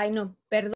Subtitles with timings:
[0.00, 0.72] Ay, no, perdón.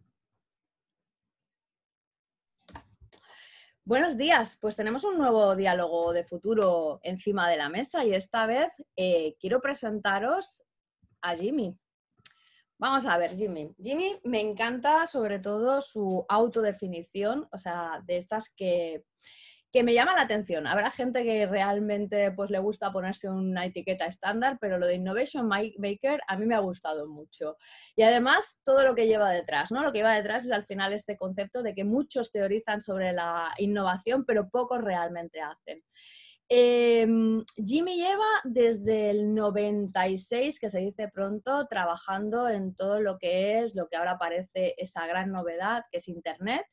[3.83, 8.45] Buenos días, pues tenemos un nuevo diálogo de futuro encima de la mesa y esta
[8.45, 10.63] vez eh, quiero presentaros
[11.23, 11.75] a Jimmy.
[12.77, 13.75] Vamos a ver, Jimmy.
[13.81, 19.07] Jimmy me encanta sobre todo su autodefinición, o sea, de estas que
[19.75, 20.69] que me llama la atención.
[20.69, 25.49] Habrá gente que realmente pues, le gusta ponerse una etiqueta estándar, pero lo de Innovation
[25.49, 27.57] Maker a mí me ha gustado mucho.
[27.97, 29.83] Y además todo lo que lleva detrás, ¿no?
[29.83, 33.53] Lo que lleva detrás es al final este concepto de que muchos teorizan sobre la
[33.59, 35.83] innovación, pero pocos realmente hacen.
[36.49, 43.59] Em, Jimmy lleva desde el 96, que se dice pronto, trabajando en todo lo que
[43.59, 46.65] es, lo que ahora parece esa gran novedad, que es Internet.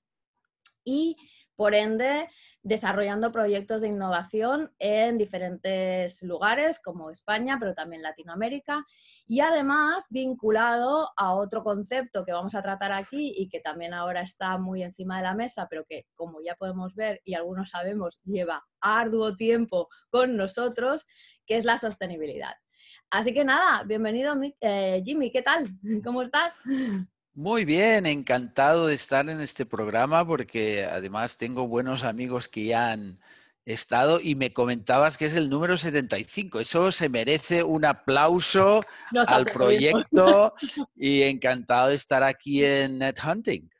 [0.84, 1.16] Y
[1.55, 2.30] por ende,
[2.63, 8.85] desarrollando proyectos de innovación en diferentes lugares como España, pero también Latinoamérica,
[9.27, 14.22] y además vinculado a otro concepto que vamos a tratar aquí y que también ahora
[14.22, 18.20] está muy encima de la mesa, pero que como ya podemos ver y algunos sabemos
[18.24, 21.05] lleva arduo tiempo con nosotros,
[21.46, 22.55] que es la sostenibilidad.
[23.10, 25.70] Así que nada, bienvenido eh, Jimmy, ¿qué tal?
[26.04, 26.60] ¿Cómo estás?
[27.34, 32.91] Muy bien, encantado de estar en este programa porque además tengo buenos amigos que ya
[32.91, 33.20] han
[33.63, 36.60] estado y me comentabas que es el número 75.
[36.60, 38.82] Eso se merece un aplauso
[39.27, 40.54] al proyecto
[40.98, 43.71] y encantado de estar aquí en Net Hunting.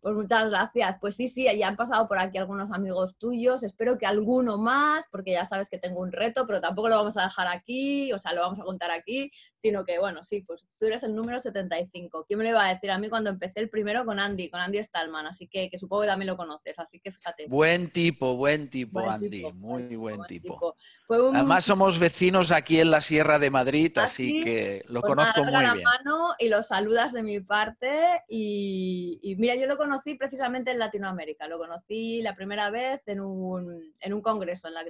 [0.00, 0.96] Pues muchas gracias.
[1.00, 3.62] Pues sí, sí, ya han pasado por aquí algunos amigos tuyos.
[3.62, 7.16] Espero que alguno más, porque ya sabes que tengo un reto, pero tampoco lo vamos
[7.16, 10.66] a dejar aquí, o sea, lo vamos a contar aquí, sino que, bueno, sí, pues
[10.78, 12.24] tú eres el número 75.
[12.26, 14.60] ¿Quién me lo iba a decir a mí cuando empecé el primero con Andy, con
[14.60, 15.26] Andy Stallman?
[15.26, 17.46] Así que, que supongo que también lo conoces, así que fíjate.
[17.48, 20.74] Buen tipo, buen tipo, Andy, muy buen, tipo.
[21.08, 25.44] Además somos vecinos aquí en la Sierra de Madrid, ¿Ah, así que lo pues conozco
[25.44, 25.84] muy la bien.
[25.84, 30.78] mano y los saludas de mi parte y, y mira, yo lo conocí precisamente en
[30.78, 31.46] Latinoamérica.
[31.46, 34.82] Lo conocí la primera vez en un, en un congreso en, la,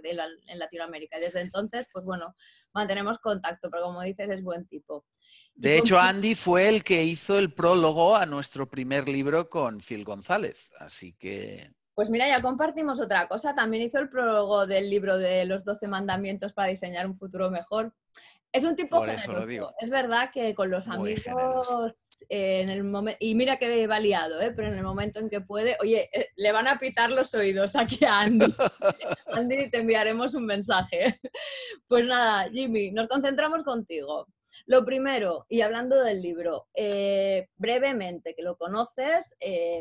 [0.47, 1.19] en Latinoamérica.
[1.19, 2.37] Y desde entonces, pues bueno,
[2.73, 5.05] mantenemos contacto, pero como dices, es buen tipo.
[5.57, 10.05] De hecho, Andy fue el que hizo el prólogo a nuestro primer libro con Phil
[10.05, 10.71] González.
[10.79, 13.55] Así que pues mira, ya compartimos otra cosa.
[13.55, 17.93] También hizo el prólogo del libro de los 12 mandamientos para diseñar un futuro mejor.
[18.55, 19.75] Es un tipo generoso.
[19.81, 24.41] Es verdad que con los amigos eh, en el momento y mira que va liado,
[24.41, 24.53] ¿eh?
[24.55, 27.75] pero en el momento en que puede, oye, eh, le van a pitar los oídos
[27.75, 28.47] aquí a Andy.
[29.27, 31.21] Andy, te enviaremos un mensaje.
[31.89, 34.29] pues nada, Jimmy, nos concentramos contigo.
[34.67, 36.69] Lo primero, y hablando del libro,
[37.57, 39.37] brevemente, que lo conoces,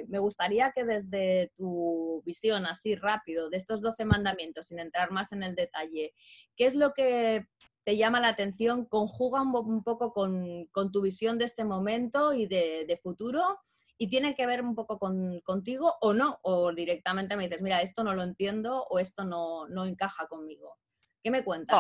[0.08, 5.32] me gustaría que desde tu visión así rápido de estos 12 mandamientos, sin entrar más
[5.32, 6.14] en el detalle,
[6.56, 7.48] ¿qué es lo que
[7.84, 13.00] te llama la atención, conjuga un, poco con, tu visión de este momento y de,
[13.02, 13.60] futuro
[13.98, 15.00] y tiene que ver un poco
[15.44, 19.68] contigo o no, o directamente me dices, mira, esto no lo entiendo o esto no,
[19.86, 20.78] encaja conmigo.
[21.22, 21.78] ¿Qué me cuentas?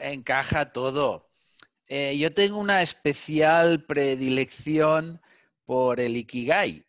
[0.00, 1.27] encaja todo.
[1.88, 5.20] Eh, yo tengo una especial predilección
[5.64, 6.84] por el Ikigai.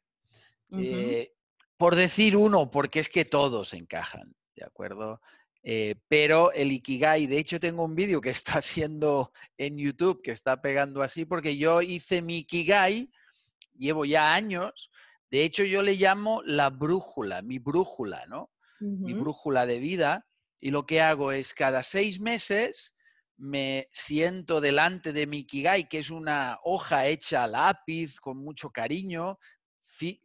[0.77, 1.33] Eh,
[1.77, 5.21] por decir uno, porque es que todos encajan, ¿de acuerdo?
[5.63, 10.31] Eh, pero el Ikigai, de hecho tengo un vídeo que está haciendo en YouTube, que
[10.31, 13.09] está pegando así, porque yo hice mi Ikigai,
[13.77, 14.91] llevo ya años,
[15.31, 18.51] de hecho yo le llamo la brújula, mi brújula, ¿no?
[18.81, 20.25] Mi brújula de vida,
[20.61, 22.95] y lo que hago es cada seis meses
[23.39, 28.69] me siento delante de mi Ikigai, que es una hoja hecha a lápiz con mucho
[28.69, 29.39] cariño,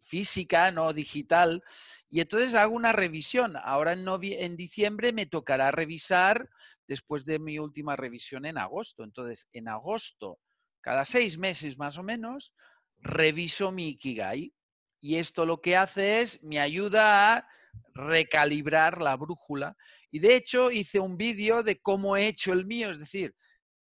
[0.00, 1.62] física, no digital.
[2.10, 3.54] Y entonces hago una revisión.
[3.62, 6.48] Ahora en, en diciembre me tocará revisar
[6.86, 9.04] después de mi última revisión en agosto.
[9.04, 10.38] Entonces, en agosto,
[10.80, 12.52] cada seis meses más o menos,
[12.98, 14.52] reviso mi Ikigai.
[15.00, 17.48] Y esto lo que hace es, me ayuda a
[17.94, 19.76] recalibrar la brújula.
[20.10, 23.34] Y de hecho hice un vídeo de cómo he hecho el mío, es decir,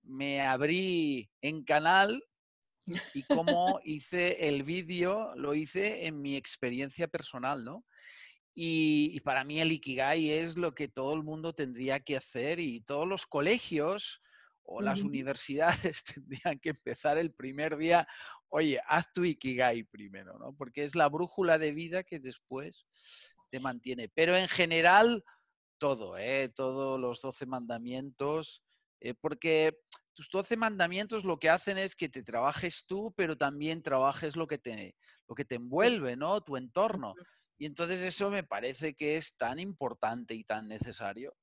[0.04, 2.24] me abrí en canal
[3.14, 7.86] y cómo hice el vídeo, lo hice en mi experiencia personal, ¿no?
[8.54, 12.82] Y, para mí el Ikigai es lo que todo el mundo tendría que hacer y
[12.82, 14.22] todos los colegios
[14.64, 18.08] o las universidades tendrían que empezar el primer día,
[18.50, 20.54] oye, haz tu Ikigai primero, ¿no?
[20.54, 22.86] Porque es la brújula de vida que después
[23.51, 24.09] te mantiene.
[24.09, 25.24] Pero en general,
[25.77, 26.50] todo, ¿eh?
[26.56, 28.63] Todos los 12 mandamientos,
[29.00, 29.77] eh, porque
[30.13, 34.48] tus 12 mandamientos lo que hacen es que te trabajes tú, pero también trabajes lo
[34.48, 34.95] que te,
[35.27, 36.42] lo que te envuelve, ¿no?
[36.42, 37.13] Tu entorno.
[37.57, 41.36] Y entonces eso me parece que es tan importante y tan necesario.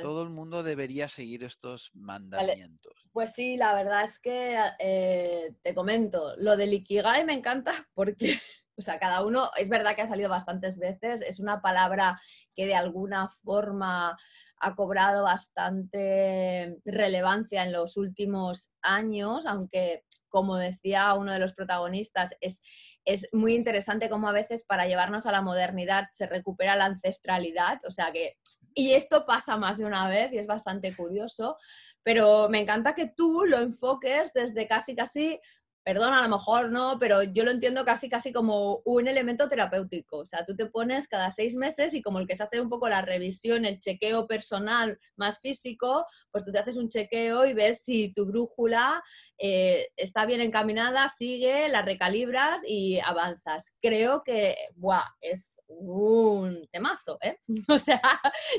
[0.00, 3.08] Todo el mundo debería seguir estos mandamientos.
[3.12, 8.40] Pues sí, la verdad es que eh, te comento, lo del Ikigai me encanta porque,
[8.78, 12.20] o sea, cada uno, es verdad que ha salido bastantes veces, es una palabra
[12.54, 14.16] que de alguna forma
[14.60, 22.34] ha cobrado bastante relevancia en los últimos años, aunque como decía uno de los protagonistas,
[22.40, 22.62] es,
[23.04, 27.78] es muy interesante cómo a veces para llevarnos a la modernidad se recupera la ancestralidad,
[27.86, 28.36] o sea que,
[28.74, 31.56] y esto pasa más de una vez y es bastante curioso,
[32.02, 35.40] pero me encanta que tú lo enfoques desde casi casi
[35.88, 40.18] perdón, a lo mejor no, pero yo lo entiendo casi casi como un elemento terapéutico.
[40.18, 42.68] O sea, tú te pones cada seis meses y como el que se hace un
[42.68, 47.54] poco la revisión, el chequeo personal más físico, pues tú te haces un chequeo y
[47.54, 49.02] ves si tu brújula
[49.38, 53.74] eh, está bien encaminada, sigue, la recalibras y avanzas.
[53.80, 55.06] Creo que, ¡buah!
[55.22, 57.38] Es un temazo, ¿eh?
[57.66, 58.02] O sea,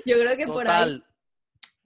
[0.04, 1.00] yo creo que por ahí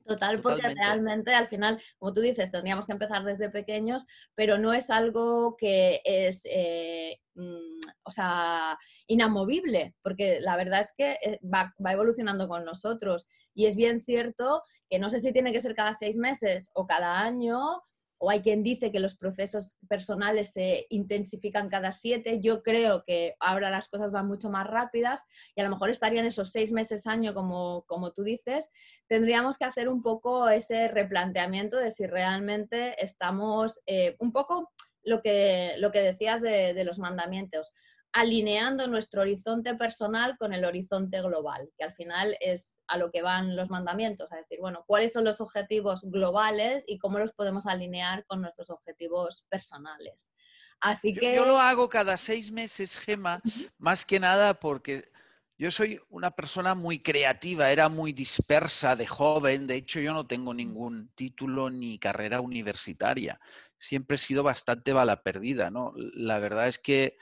[0.05, 4.05] Total, porque realmente al final, como tú dices, tendríamos que empezar desde pequeños,
[4.35, 8.77] pero no es algo que es, eh, mm, o sea,
[9.07, 13.27] inamovible, porque la verdad es que eh, va, va, evolucionando con nosotros.
[13.53, 16.85] Y es bien cierto que no sé si tiene que ser cada seis meses o
[16.85, 17.81] cada año,
[18.23, 22.39] o hay quien dice que los procesos personales se intensifican cada siete.
[22.39, 25.25] Yo creo que ahora las cosas van mucho más rápidas
[25.57, 28.71] y a lo mejor estarían esos seis meses, año, como, como tú dices.
[29.07, 34.71] Tendríamos que hacer un poco ese replanteamiento de si realmente estamos eh, un poco
[35.03, 37.73] lo que, lo que decías de, de los mandamientos
[38.13, 43.23] alineando nuestro horizonte personal con el horizonte global, que al final es a lo que
[43.23, 47.65] van los mandamientos, a decir, bueno, cuáles son los objetivos globales y cómo los podemos
[47.65, 50.31] alinear con nuestros objetivos personales.
[50.79, 51.35] Así que...
[51.35, 53.39] Yo, lo hago cada seis meses, Gema,
[53.79, 55.11] más que nada porque
[55.57, 60.27] yo soy una persona muy creativa, era muy dispersa de joven, de hecho yo no
[60.27, 63.39] tengo ningún título ni carrera universitaria,
[63.79, 65.93] siempre he sido bastante bala perdida, ¿no?
[65.95, 67.17] La verdad es que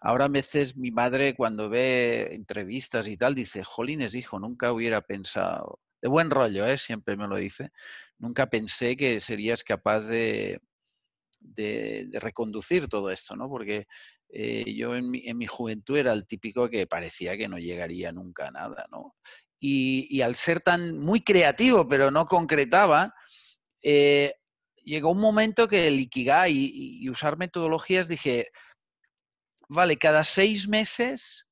[0.00, 5.00] Ahora a veces mi madre cuando ve entrevistas y tal dice, Jolines, hijo, nunca hubiera
[5.00, 6.78] pensado, de buen rollo, ¿eh?
[6.78, 7.70] siempre me lo dice,
[8.18, 10.60] nunca pensé que serías capaz de,
[11.40, 13.48] de, reconducir todo esto, ¿no?
[13.48, 13.86] Porque
[14.28, 18.12] eh, yo en mi, en mi, juventud era el típico que parecía que no llegaría
[18.12, 19.14] nunca a nada, ¿no?
[19.58, 23.14] Y, al ser tan muy creativo, pero no concretaba,
[23.82, 24.34] eh,
[24.84, 28.50] llegó un momento que el Ikigai y, y usar metodologías dije,
[29.68, 31.46] vale, cada seis meses,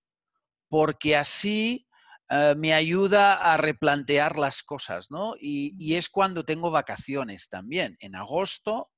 [0.68, 1.86] porque así
[2.30, 5.34] eh, me ayuda a replantear las cosas, ¿no?
[5.38, 8.90] Y, es cuando tengo vacaciones también, en agosto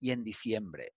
[0.00, 0.92] y en diciembre.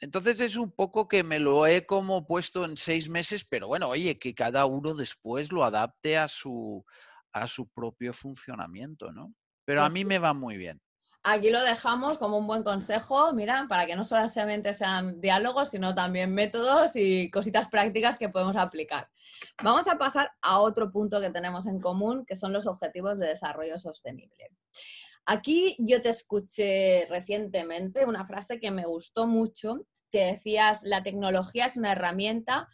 [0.00, 3.88] Entonces es un poco que me lo he como puesto en seis meses, pero bueno,
[3.88, 6.84] oye, que cada uno después lo adapte a su,
[7.32, 9.34] a su propio funcionamiento, ¿no?
[9.64, 10.80] Pero a mí me va muy bien.
[11.24, 15.94] Aquí lo dejamos como un buen consejo, mira, para que no solamente sean diálogos, sino
[15.94, 19.08] también métodos y cositas prácticas que podemos aplicar.
[19.62, 23.28] Vamos a pasar a otro punto que tenemos en común, que son los objetivos de
[23.28, 24.50] desarrollo sostenible.
[25.24, 31.66] Aquí yo te escuché recientemente una frase que me gustó mucho, que decías, la tecnología
[31.66, 32.68] es una herramienta,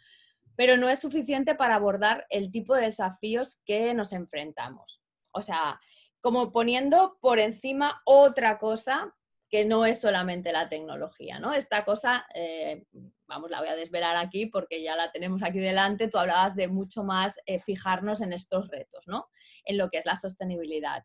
[0.55, 5.03] pero no es suficiente para abordar el tipo de desafíos que nos enfrentamos.
[5.31, 5.79] O sea,
[6.21, 9.15] como poniendo por encima otra cosa
[9.49, 11.53] que no es solamente la tecnología, ¿no?
[11.53, 12.85] Esta cosa, eh,
[13.25, 16.67] vamos, la voy a desvelar aquí porque ya la tenemos aquí delante, tú hablabas de
[16.67, 19.27] mucho más eh, fijarnos en estos retos, ¿no?
[19.65, 21.03] En lo que es la sostenibilidad.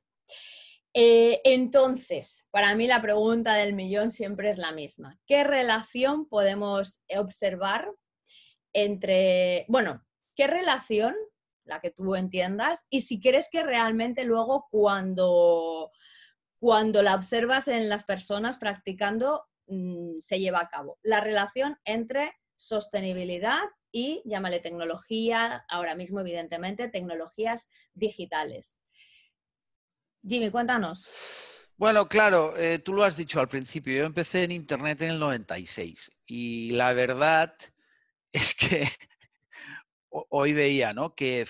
[0.93, 5.19] Eh, entonces, para mí la pregunta del millón siempre es la misma.
[5.27, 7.91] ¿Qué relación podemos observar
[8.75, 10.05] entre, bueno,
[10.37, 11.15] qué relación
[11.65, 15.91] la que tú entiendas, y si crees que realmente luego cuando,
[16.59, 20.99] cuando la observas en las personas practicando, mm, se lleva a cabo.
[21.03, 28.83] La relación entre sostenibilidad y, llámale tecnología, ahora mismo evidentemente, tecnologías digitales.
[30.27, 31.07] Jimmy, cuéntanos.
[31.77, 35.19] Bueno, claro, eh, tú lo has dicho al principio, yo empecé en Internet en el
[35.19, 37.55] 96 y la verdad
[38.33, 38.89] es que
[40.31, 41.15] hoy veía, ¿no?
[41.15, 41.47] Que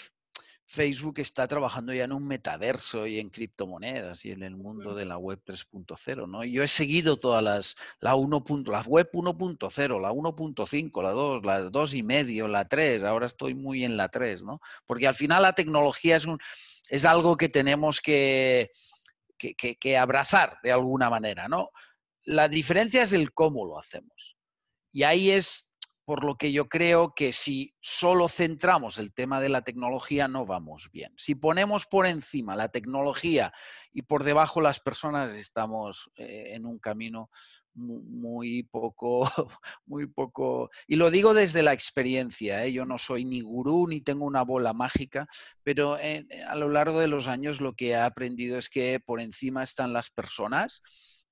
[0.67, 5.05] Facebook está trabajando ya en un metaverso y en criptomonedas y en el mundo de
[5.05, 6.43] la web 3.0, ¿no?
[6.43, 8.45] yo he seguido todas las, la 1.
[8.67, 13.55] la web 1.0, la 1.5, la 2, la 2 y medio, la 3, ahora estoy
[13.55, 14.61] muy en la 3, ¿no?
[14.87, 16.39] Porque al final la tecnología es, un,
[16.89, 18.71] es algo que tenemos que,
[19.37, 21.71] que, que abrazar de alguna manera, ¿no?
[22.23, 24.37] La diferencia es el cómo lo hacemos.
[24.91, 25.74] Y ahí es
[26.05, 30.45] por lo que yo creo que si solo centramos el tema de la tecnología no
[30.45, 31.13] vamos bien.
[31.17, 33.53] Si ponemos por encima la tecnología
[33.93, 37.31] y por debajo las personas, estamos eh, en un camino
[37.75, 39.23] muy poco,
[39.87, 42.73] muy poco, y lo digo desde la experiencia, ¿eh?
[42.73, 45.27] yo no soy ni gurú ni tengo una bola mágica,
[45.63, 49.21] pero eh, a lo largo de los años lo que he aprendido es que por
[49.21, 50.83] encima están las personas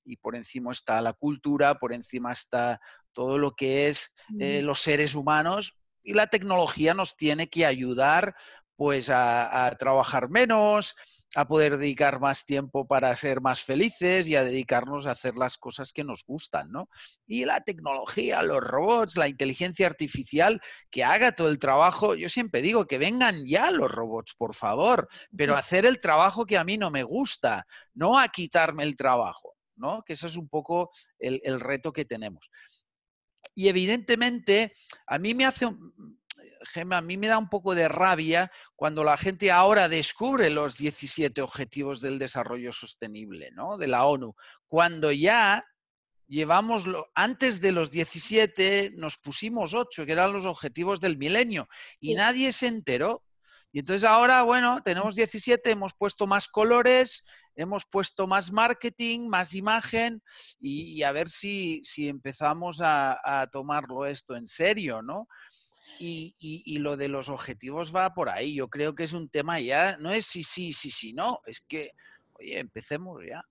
[0.04, 2.80] y por encima está la cultura, por encima está
[3.12, 8.34] todo lo que es eh, los seres humanos y la tecnología nos tiene que ayudar
[8.76, 10.96] pues a, trabajar menos,
[11.36, 15.56] a poder dedicar más tiempo para ser más felices y a dedicarnos a hacer las
[15.56, 16.88] cosas que nos gustan, ¿no?
[17.24, 22.16] Y la tecnología, los robots, la inteligencia artificial, que haga todo el trabajo.
[22.16, 25.06] Yo siempre digo que vengan ya los robots, por favor,
[25.36, 29.54] pero hacer el trabajo que a mí no me gusta, no a quitarme el trabajo.
[29.82, 30.02] ¿No?
[30.02, 32.48] Que ese es un poco el, reto que tenemos.
[33.54, 34.72] Y evidentemente,
[35.06, 35.66] a mí me hace,
[36.62, 40.76] Gemma, a mí me da un poco de rabia cuando la gente ahora descubre los
[40.76, 43.76] 17 objetivos del desarrollo sostenible, ¿no?
[43.76, 44.34] De la ONU,
[44.68, 45.64] cuando ya
[46.28, 46.84] llevamos,
[47.14, 52.52] antes de los 17 nos pusimos 8, que eran los objetivos del milenio, y nadie
[52.52, 53.24] se enteró.
[53.72, 57.24] Y entonces ahora, bueno, tenemos 17, hemos puesto más colores,
[57.56, 60.22] hemos puesto más marketing, más imagen
[60.60, 65.26] y, a ver si, si empezamos a, tomarlo esto en serio, ¿no?
[65.98, 68.54] Y, y, lo de los objetivos va por ahí.
[68.54, 71.60] Yo creo que es un tema ya, no es sí, sí, sí, sí, no, es
[71.62, 71.92] que,
[72.34, 73.42] oye, empecemos ya.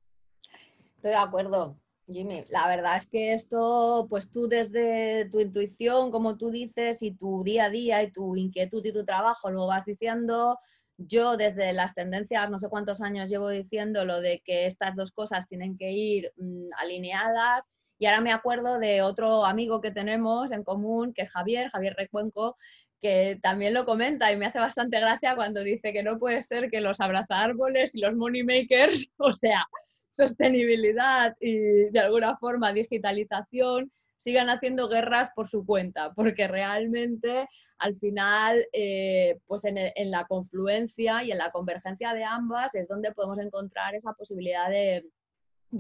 [0.98, 1.78] Estoy de acuerdo.
[2.12, 7.12] Jimmy, la verdad es que esto, pues tú desde tu intuición, como tú dices, y
[7.12, 10.60] tu día a día y tu inquietud y tu trabajo lo vas diciendo.
[10.98, 15.12] Yo desde las tendencias, no sé cuántos años llevo diciendo lo de que estas dos
[15.12, 17.70] cosas tienen que ir mm, alineadas.
[17.98, 21.96] Y ahora me acuerdo de otro amigo que tenemos en común, que es Javier, Javier
[21.98, 22.58] Recuenco,
[23.02, 26.70] que también lo comenta y me hace bastante gracia cuando dice que no puede ser
[26.70, 29.66] que los árboles y los money makers, o sea,
[30.12, 37.48] sostenibilidad y de alguna forma digitalización, sigan haciendo guerras por su cuenta, porque realmente
[37.80, 43.12] al final, eh, pues en, la confluencia y en la convergencia de ambas es donde
[43.12, 45.04] podemos encontrar esa posibilidad de,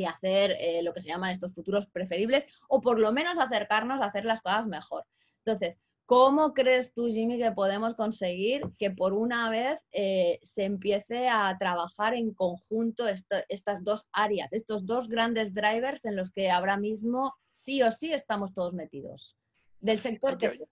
[0.07, 4.05] hacer eh, lo que se llaman estos futuros preferibles o por lo menos acercarnos a
[4.05, 5.05] hacer las cosas mejor.
[5.45, 11.29] Entonces, ¿Cómo crees tú, Jimmy, que podemos conseguir que por una vez eh, se empiece
[11.29, 16.75] a trabajar en conjunto estas dos áreas, estos dos grandes drivers en los que ahora
[16.75, 19.37] mismo sí o sí estamos todos metidos?
[19.79, 20.65] Del sector que yo,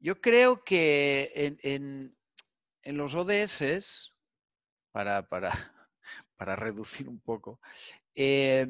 [0.00, 2.16] yo creo que en,
[2.96, 4.12] los ODS,
[4.92, 5.50] para, para,
[6.36, 7.60] para reducir un poco,
[8.14, 8.66] eh,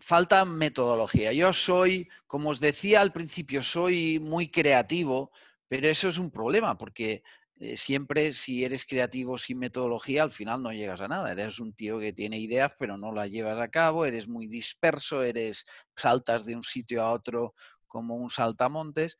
[0.00, 1.32] falta metodología.
[1.32, 5.30] Yo soy, como os decía al principio, soy muy creativo,
[5.68, 7.22] pero eso es un problema porque
[7.58, 11.32] eh, siempre si eres creativo sin metodología, al final no llegas a nada.
[11.32, 15.22] Eres un tío que tiene ideas, pero no las llevas a cabo, eres muy disperso,
[15.22, 17.54] eres saltas de un sitio a otro
[17.86, 19.16] como un saltamontes.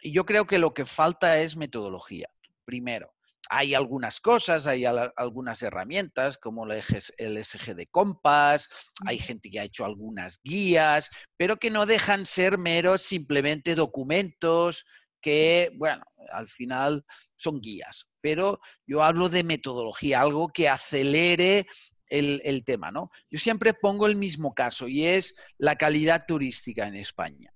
[0.00, 2.28] Y yo creo que lo que falta es metodología,
[2.64, 3.12] primero
[3.54, 8.66] hay algunas cosas, hay algunas herramientas como el, SG de Compass,
[9.06, 14.86] hay gente que ha hecho algunas guías, pero que no dejan ser meros simplemente documentos
[15.20, 17.04] que, bueno, al final
[17.36, 18.06] son guías.
[18.22, 21.66] Pero yo hablo de metodología, algo que acelere
[22.06, 23.10] el, el tema, ¿no?
[23.30, 27.52] Yo siempre pongo el mismo caso y es la calidad turística en España.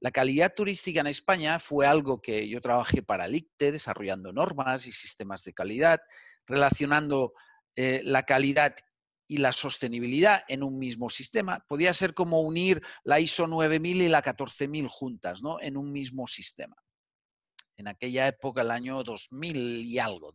[0.00, 4.86] La calidad turística en España fue algo que yo trabajé para el ICTE, desarrollando normas
[4.86, 6.00] y sistemas de calidad,
[6.46, 7.34] relacionando
[7.76, 8.74] eh, la calidad
[9.26, 11.64] y la sostenibilidad en un mismo sistema.
[11.68, 15.60] Podía ser como unir la ISO 9000 y la 14000 juntas, ¿no?
[15.60, 16.76] En un mismo sistema.
[17.76, 20.32] En aquella época, el año 2000 y algo,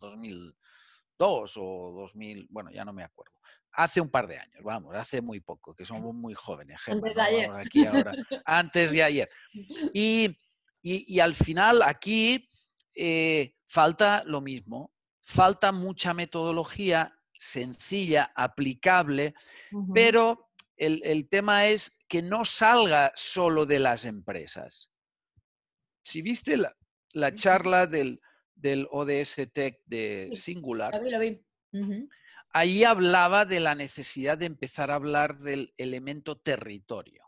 [1.18, 3.36] 2002 o 2000, bueno, ya no me acuerdo
[3.76, 6.80] hace un par de años, vamos, hace muy poco, que somos muy jóvenes.
[6.88, 7.52] antes de ayer.
[8.46, 9.30] antes de ayer.
[9.94, 10.38] Y,
[11.20, 12.48] al final aquí
[12.96, 19.34] eh, falta lo mismo, falta mucha metodología sencilla, aplicable,
[19.94, 24.90] pero el, tema es que no salga solo de las empresas.
[26.02, 28.22] Si viste la, charla del,
[28.56, 31.00] del, ODS Tech de Singular,
[32.52, 37.26] ahí hablaba de la necesidad de empezar a hablar del elemento territorio.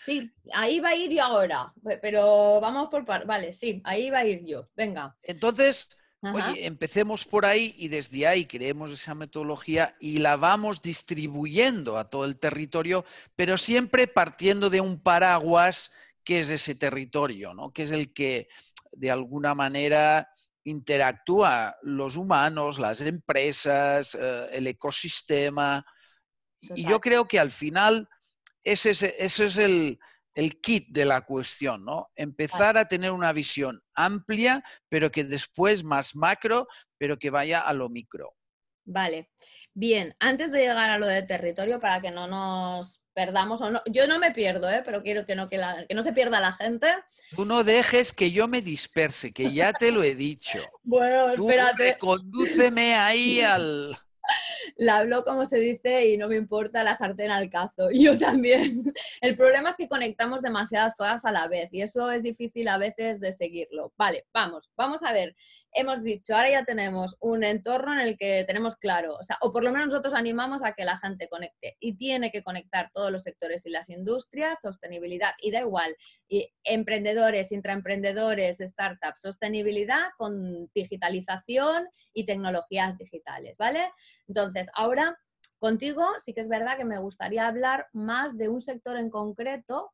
[0.00, 3.26] Sí, ahí va a ir yo ahora, pero vamos por par.
[3.26, 4.68] Vale, sí, ahí va a ir yo.
[4.76, 5.16] Venga.
[5.22, 11.98] Entonces, oye, empecemos por ahí y desde ahí creemos esa metodología y la vamos distribuyendo
[11.98, 13.04] a todo el territorio,
[13.36, 15.92] pero siempre partiendo de un paraguas
[16.24, 17.72] qué es ese territorio, ¿no?
[17.72, 18.48] ¿Qué es el que
[18.92, 20.28] de alguna manera
[20.64, 25.84] interactúa los humanos, las empresas, eh, el ecosistema.
[26.60, 28.08] Y yo creo que al final
[28.62, 29.98] ese es, el,
[30.60, 32.10] kit de la cuestión, ¿no?
[32.14, 36.68] Empezar a tener una visión amplia, pero que después más macro,
[36.98, 38.34] pero que vaya a lo micro.
[38.88, 39.28] Vale.
[39.74, 43.82] Bien, antes de llegar a lo de territorio, para que no nos perdamos o no,
[43.86, 44.82] yo no me pierdo, ¿eh?
[44.82, 45.58] pero quiero que no, que,
[45.94, 46.86] no se pierda la gente.
[47.36, 50.58] Tú no dejes que yo me disperse, que ya te lo he dicho.
[50.82, 51.98] bueno, Tú espérate.
[51.98, 53.96] Condúceme ahí al
[54.76, 57.88] la hablo como se dice y no me importa la sartén al cazo.
[57.92, 58.72] Yo también.
[59.20, 62.78] El problema es que conectamos demasiadas cosas a la vez y eso es difícil a
[62.78, 63.92] veces de seguirlo.
[63.96, 65.34] Vale, vamos, vamos a ver.
[65.72, 69.52] Hemos dicho, ahora ya tenemos un entorno en el que tenemos claro, o sea, o
[69.52, 73.12] por lo menos nosotros animamos a que la gente conecte y tiene que conectar todos
[73.12, 75.94] los sectores y las industrias, sostenibilidad, y da igual,
[76.28, 83.90] y emprendedores, intraemprendedores, startups, sostenibilidad con digitalización y tecnologías digitales, ¿vale?
[84.26, 85.18] Entonces, ahora
[85.58, 89.92] contigo sí que es verdad que me gustaría hablar más de un sector en concreto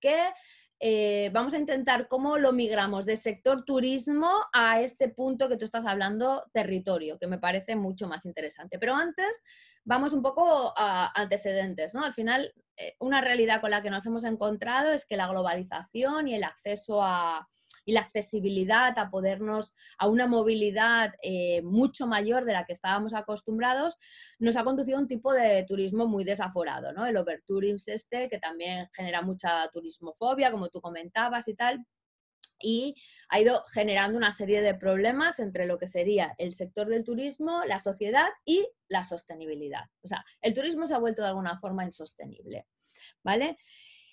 [0.00, 0.30] que
[0.78, 5.64] eh, vamos a intentar cómo lo migramos del sector turismo a este punto que tú
[5.64, 8.78] estás hablando, territorio, que me parece mucho más interesante.
[8.78, 9.42] Pero antes,
[9.84, 12.04] vamos un poco a antecedentes, ¿no?
[12.04, 16.28] Al final, eh, una realidad con la que nos hemos encontrado es que la globalización
[16.28, 17.48] y el acceso a,
[17.86, 23.14] y la accesibilidad a podernos, a una movilidad eh, mucho mayor de la que estábamos
[23.14, 23.96] acostumbrados,
[24.38, 27.06] nos ha conducido a un tipo de turismo muy desaforado, ¿no?
[27.06, 31.86] El overtourism este, que también genera mucha turismofobia, como tú comentabas y tal,
[32.60, 32.94] y
[33.28, 37.62] ha ido generando una serie de problemas entre lo que sería el sector del turismo,
[37.66, 39.84] la sociedad y la sostenibilidad.
[40.02, 42.66] O sea, el turismo se ha vuelto de alguna forma insostenible,
[43.22, 43.58] ¿vale?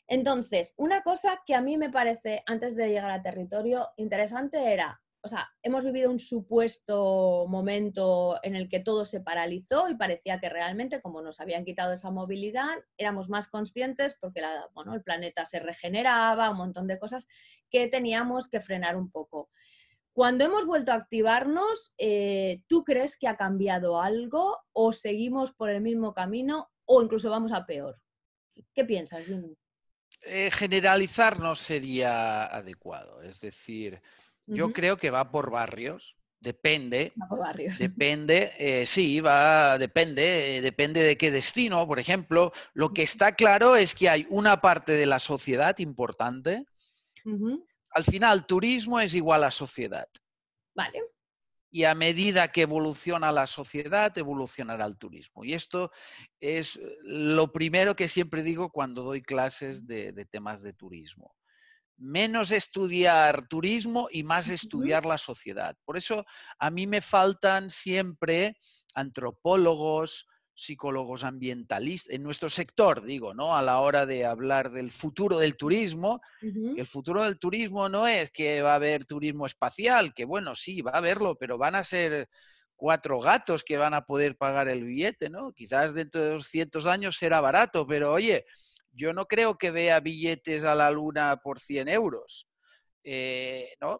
[0.07, 5.01] Entonces, una cosa que a mí me parece, antes de llegar a territorio, interesante era,
[5.25, 10.41] o sea, hemos vivido un supuesto momento en el que todo se paralizó y parecía
[10.41, 15.62] que realmente, como nos habían quitado esa movilidad, éramos más conscientes porque el planeta se
[15.62, 17.28] regeneraba, un montón de cosas
[17.69, 19.49] que teníamos que frenar un poco.
[20.12, 25.69] Cuando hemos vuelto a activarnos, eh, ¿tú crees que ha cambiado algo o seguimos por
[25.69, 27.99] el mismo camino o incluso vamos a peor?
[28.73, 29.58] ¿Qué piensas, Jimmy?
[30.25, 33.21] Eh, generalizar no sería adecuado.
[33.21, 34.01] Es decir,
[34.47, 36.15] yo creo que va por barrios.
[36.39, 37.13] Depende.
[37.29, 37.77] por barrios.
[37.77, 41.88] Depende, eh, sí, va, depende, eh, depende de qué destino.
[41.88, 46.65] Por ejemplo, lo que está claro es que hay una parte de la sociedad importante.
[47.91, 50.07] Al final, turismo es igual a sociedad.
[50.75, 51.12] Vale
[51.73, 55.43] y a medida que evoluciona la sociedad, evolucionará el turismo.
[55.43, 55.89] Y esto
[56.39, 61.36] es lo primero que siempre digo cuando doy clases de, temas de turismo.
[61.97, 65.75] Menos estudiar turismo y más estudiar la sociedad.
[65.83, 66.23] Por eso
[66.59, 68.55] a mí me faltan siempre
[68.93, 73.56] antropólogos, psicólogos ambientalistas, en nuestro sector, digo, ¿no?
[73.56, 78.30] A la hora de hablar del futuro del turismo, el futuro del turismo no es
[78.30, 81.84] que va a haber turismo espacial, que bueno, sí, va a haberlo, pero van a
[81.84, 82.30] ser
[82.76, 85.54] cuatro gatos que van a poder pagar el billete, ¿no?
[85.54, 88.46] Quizás dentro de 200 años será barato, pero oye,
[88.92, 92.48] yo no creo que vea billetes a la luna por 100 euros,
[93.04, 94.00] eh, ¿no?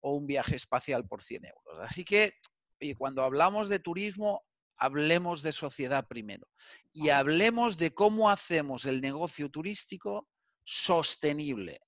[0.00, 1.80] O un viaje espacial por 100 euros.
[1.80, 2.34] Así que,
[2.80, 4.44] oye, cuando hablamos de turismo,
[4.82, 6.48] hablemos de sociedad primero
[6.92, 10.28] y hablemos de cómo hacemos el negocio turístico
[10.64, 11.80] sostenible.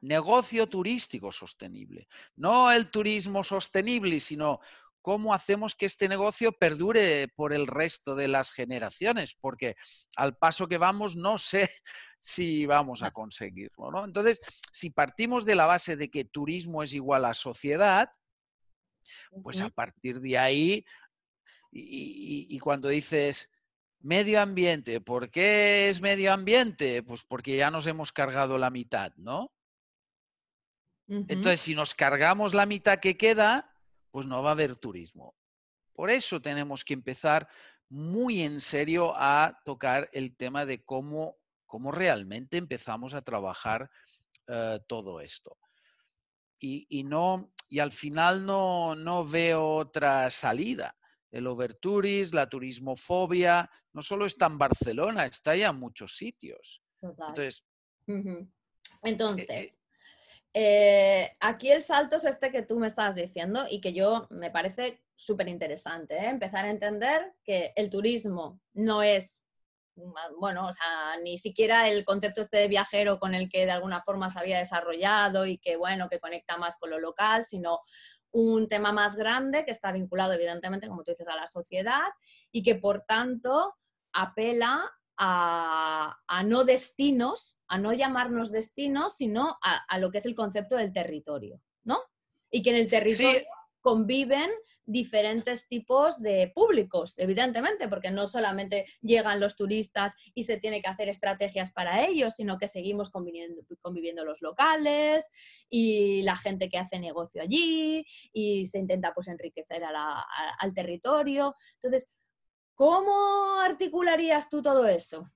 [0.00, 2.08] Negocio turístico sostenible.
[2.36, 4.60] No el turismo sostenible, sino
[5.02, 9.74] cómo hacemos que este negocio perdure por el resto de las generaciones, porque
[10.16, 11.68] al paso que vamos no sé
[12.18, 13.90] si vamos a conseguirlo.
[13.90, 14.04] ¿no?
[14.06, 14.40] Entonces,
[14.72, 18.08] si partimos de la base de que turismo es igual a sociedad,
[19.42, 20.84] pues a partir de ahí
[21.70, 23.50] y, cuando dices
[24.00, 27.02] medio ambiente, ¿por qué es medio ambiente?
[27.02, 29.52] Pues porque ya nos hemos cargado la mitad, ¿no?
[31.08, 33.74] Entonces, si nos cargamos la mitad que queda,
[34.10, 35.34] pues no va a haber turismo.
[35.94, 37.48] Por eso tenemos que empezar
[37.88, 43.90] muy en serio a tocar el tema de cómo, cómo realmente empezamos a trabajar
[44.48, 45.56] eh, todo esto.
[46.60, 50.94] Y, y, no, y al final no, no veo otra salida
[51.30, 56.82] el overtourism, la turismofobia, no solo está en Barcelona, está ya en muchos sitios.
[57.02, 57.64] Entonces,
[58.06, 58.46] e,
[59.02, 59.78] Entonces e
[60.54, 64.50] eh, aquí el salto es este que tú me estás diciendo y que yo me
[64.50, 66.30] parece súper interesante, ¿eh?
[66.30, 69.44] empezar a entender que el turismo no es
[70.38, 74.02] bueno, o sea, ni siquiera el concepto este de viajero con el que de alguna
[74.02, 77.80] forma se había desarrollado y que, bueno, que conecta más con lo local, sino
[78.32, 82.08] un tema más grande que está vinculado, evidentemente, como tú dices, a la sociedad
[82.52, 83.74] y que, por tanto,
[84.12, 90.76] apela a, no destinos, a no llamarnos destinos, sino a, lo que es el concepto
[90.76, 92.00] del territorio, ¿no?
[92.50, 93.40] Y que en el territorio
[93.80, 94.50] conviven
[94.84, 100.88] diferentes tipos de públicos, evidentemente, porque no solamente llegan los turistas y se tiene que
[100.88, 105.30] hacer estrategias para ellos, sino que seguimos conviviendo, conviviendo los locales
[105.68, 111.54] y la gente que hace negocio allí y se intenta pues enriquecer al territorio.
[111.74, 112.10] Entonces,
[112.74, 115.30] ¿cómo articularías tú todo eso?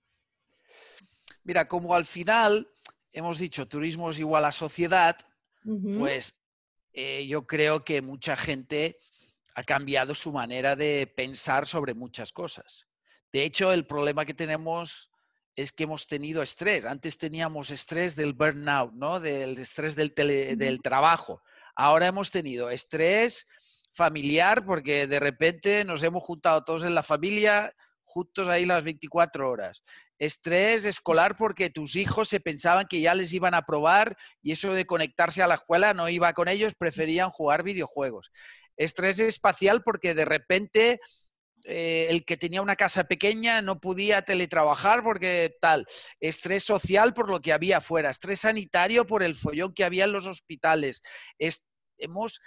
[1.44, 2.72] Mira, como al final
[3.12, 5.16] hemos dicho turismo es igual a sociedad,
[5.98, 6.41] pues
[6.92, 8.98] eh, yo creo que mucha gente
[9.55, 12.87] ha cambiado su manera de pensar sobre muchas cosas.
[13.33, 15.11] De hecho, el problema que tenemos
[15.55, 16.85] es que hemos tenido estrés.
[16.85, 19.20] Antes teníamos estrés del burnout, ¿no?
[19.20, 21.42] Del estrés del, del trabajo.
[21.74, 23.46] Ahora hemos tenido estrés
[23.92, 27.72] familiar porque de repente nos hemos juntado todos en la familia,
[28.05, 29.83] juntos ahí las 24 horas.
[30.22, 34.72] Estrés escolar porque tus hijos se pensaban que ya les iban a probar y eso
[34.72, 38.30] de conectarse a la escuela no iba con ellos, preferían jugar videojuegos.
[38.76, 41.00] Estrés espacial porque de repente
[41.64, 45.87] eh, el que tenía una casa pequeña no podía teletrabajar porque tal.
[46.20, 48.08] Estrés social por lo que había afuera.
[48.08, 51.02] Estrés sanitario por el follón que había en los hospitales.
[51.98, 52.40] hemos,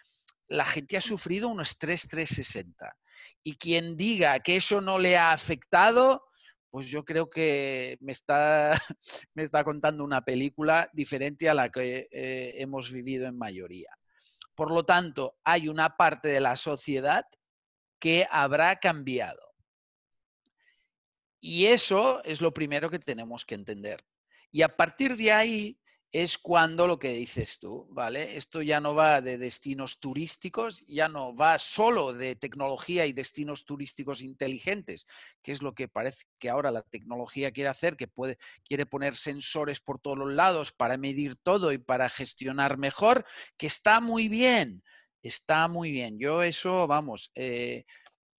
[0.48, 2.96] la gente ha sufrido un estrés 360.
[3.44, 6.24] Y quien diga que eso no le ha afectado,
[6.76, 8.74] pues yo creo que me está,
[9.34, 13.98] me está contando una película diferente a la que eh, hemos vivido en mayoría.
[14.56, 17.24] Por lo tanto, hay una parte de la sociedad
[17.98, 19.54] que habrá cambiado.
[21.40, 24.06] Y eso es lo primero que tenemos que entender.
[24.52, 25.80] Y a partir de ahí
[26.22, 28.38] es cuando lo que dices tú, ¿vale?
[28.38, 33.66] Esto ya no va de destinos turísticos, ya no va solo de tecnología y destinos
[33.66, 35.08] turísticos inteligentes,
[35.44, 39.18] que es lo que parece que ahora la tecnología quiere hacer, que puede, quiere poner
[39.18, 43.26] sensores por todos los lados para medir todo y para gestionar mejor,
[43.58, 44.84] que está muy bien,
[45.22, 46.18] está muy bien.
[46.18, 47.84] Yo eso, vamos, eh,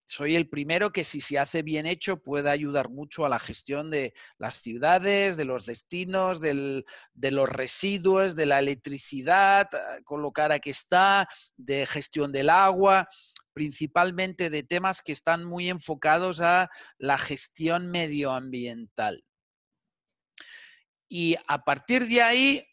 [0.06, 3.90] soy el primero que si se hace bien hecho puede ayudar mucho a la gestión
[3.90, 10.32] de las ciudades, de los destinos, de los residuos, de la electricidad, ah, con lo
[10.32, 13.08] cara que está, de gestión del agua,
[13.52, 19.24] principalmente de temas que están muy enfocados a la gestión medioambiental.
[21.08, 22.66] Y a partir de ahí,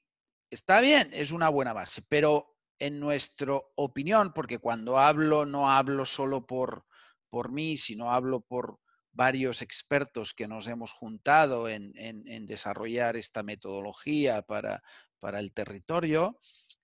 [0.51, 6.05] está bien, es una buena base, pero en nuestra opinión, porque cuando hablo no hablo
[6.05, 6.85] solo por,
[7.33, 8.77] por mí, sino hablo por
[9.11, 14.83] varios expertos que nos hemos juntado en, desarrollar esta metodología para,
[15.17, 16.37] para el territorio,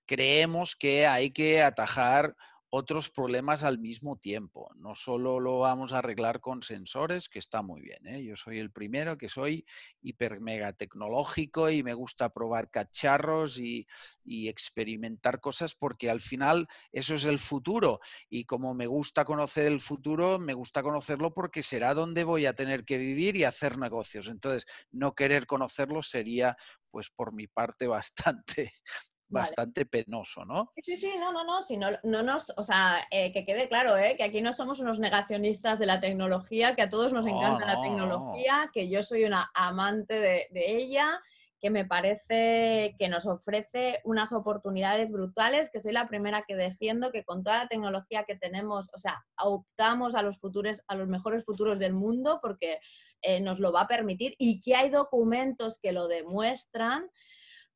[0.06, 2.34] creemos que hay que atajar
[2.70, 4.70] otros problemas al mismo tiempo.
[4.76, 8.06] No solo lo vamos a arreglar con sensores, que está muy bien.
[8.06, 8.24] ¿eh?
[8.24, 9.66] Yo soy el primero que soy
[10.00, 13.86] hiper mega tecnológico y me gusta probar cacharros y,
[14.24, 18.00] y, experimentar cosas porque al final eso es el futuro.
[18.28, 22.54] Y como me gusta conocer el futuro, me gusta conocerlo porque será donde voy a
[22.54, 24.28] tener que vivir y hacer negocios.
[24.28, 26.56] Entonces, no querer conocerlo sería,
[26.90, 28.72] pues por mi parte, bastante,
[29.30, 30.72] bastante penoso, ¿no?
[30.82, 33.96] Sí, sí, no, no, no, si no, no nos, o sea, eh, que quede claro,
[33.96, 34.14] ¿eh?
[34.16, 37.80] que aquí no somos unos negacionistas de la tecnología, que a todos nos encanta la
[37.80, 41.20] tecnología, que yo soy una amante de, de, ella,
[41.60, 47.12] que me parece que nos ofrece unas oportunidades brutales, que soy la primera que defiendo,
[47.12, 51.08] que con toda la tecnología que tenemos, o sea, optamos a los futuros, a los
[51.08, 52.80] mejores futuros del mundo, porque
[53.22, 57.10] eh, nos lo va a permitir y que hay documentos que lo demuestran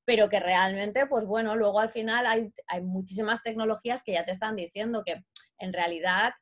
[0.05, 4.57] pero que realmente, pues bueno, luego al final hay, muchísimas tecnologías que ya te están
[4.57, 5.25] diciendo que
[5.59, 6.35] en realidad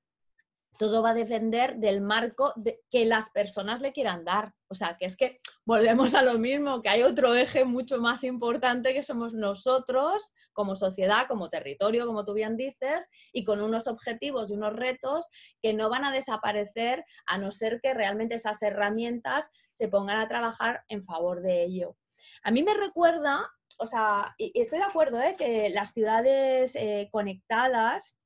[0.79, 2.55] todo va a depender del marco
[2.91, 4.55] que las personas le quieran dar.
[4.69, 8.25] O sea, que es que volvemos a lo mismo, que hay otro eje mucho más
[8.25, 13.87] importante que somos nosotros como sociedad, como territorio, como tú bien dices, y con unos
[13.87, 15.27] objetivos y unos retos
[15.61, 20.29] que no van a desaparecer a no ser que realmente esas herramientas se pongan a
[20.29, 21.97] trabajar en favor de ello.
[22.43, 25.35] A mí me recuerda, o sea, y estoy de acuerdo, ¿eh?
[25.39, 28.17] que las ciudades eh, conectadas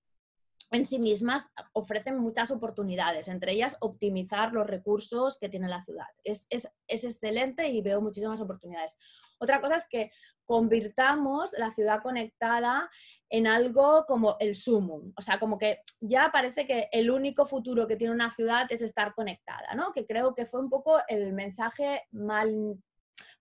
[0.70, 6.06] en sí mismas ofrecen muchas oportunidades, entre ellas optimizar los recursos que tiene la ciudad.
[6.24, 8.96] Es, es, excelente y veo muchísimas oportunidades.
[9.38, 10.10] Otra cosa es que
[10.44, 12.88] convirtamos la ciudad conectada
[13.28, 17.86] en algo como el sumum, o sea, como que ya parece que el único futuro
[17.86, 19.92] que tiene una ciudad es estar conectada, ¿no?
[19.92, 22.78] Que creo que fue un poco el mensaje mal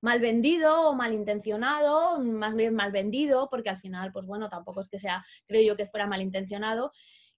[0.01, 4.89] mal vendido o malintencionado, más bien mal vendido, porque al final, pues bueno, tampoco es
[4.89, 6.91] que sea, creo yo que fuera malintencionado,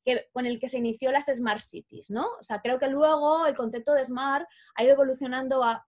[0.04, 2.28] que, con el que se inició las Smart Cities, ¿no?
[2.40, 5.86] O sea, creo que luego el concepto de Smart ha ido evolucionando a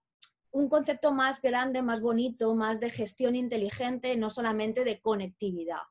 [0.51, 5.81] un concepto más grande, más bonito, más de gestión inteligente, no solamente de conectividad,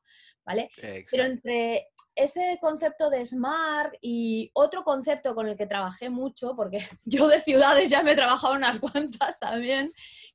[0.45, 0.69] ¿vale?
[1.09, 6.79] Pero entre ese concepto de smart y otro concepto con el que trabajé mucho, porque
[7.05, 9.91] yo de ciudades ya me he trabajado unas cuantas también,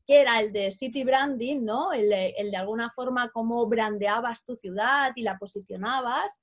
[0.06, 1.92] que era el de city branding, ¿no?
[1.92, 6.42] El de, alguna forma cómo brandeabas tu ciudad y la posicionabas.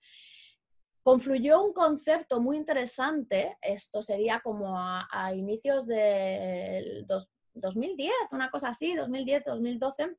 [1.04, 7.06] Confluyó un concepto muy interesante, esto sería como a, inicios del
[7.54, 10.16] 2010, una cosa así, 2010, 2012,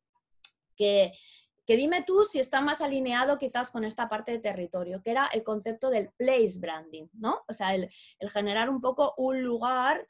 [0.76, 1.12] que,
[1.64, 5.26] que dime tú si está más alineado quizás con esta parte de territorio, que era
[5.32, 7.42] el concepto del place branding, ¿no?
[7.48, 7.90] O sea, el
[8.32, 10.04] generar un poco un lugar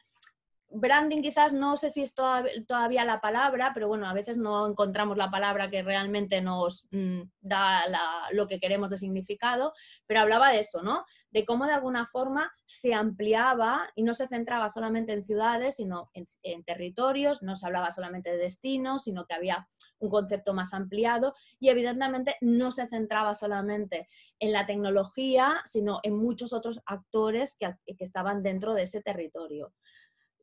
[0.75, 5.17] branding quizás no sé si es todavía la palabra, pero bueno, a veces no encontramos
[5.17, 7.85] la palabra que realmente nos mm, da
[8.33, 9.75] lo que queremos de significado,
[10.07, 11.05] pero hablaba de eso, ¿no?
[11.31, 16.11] De cómo de alguna forma se ampliaba y no se centraba solamente en ciudades, sino
[16.15, 21.35] en, territorios, no se hablaba solamente de destinos, sino que había un concepto más ampliado
[21.61, 24.09] y evidentemente no se centraba solamente
[24.39, 29.73] en la tecnología, sino en muchos otros actores que estaban dentro de ese territorio.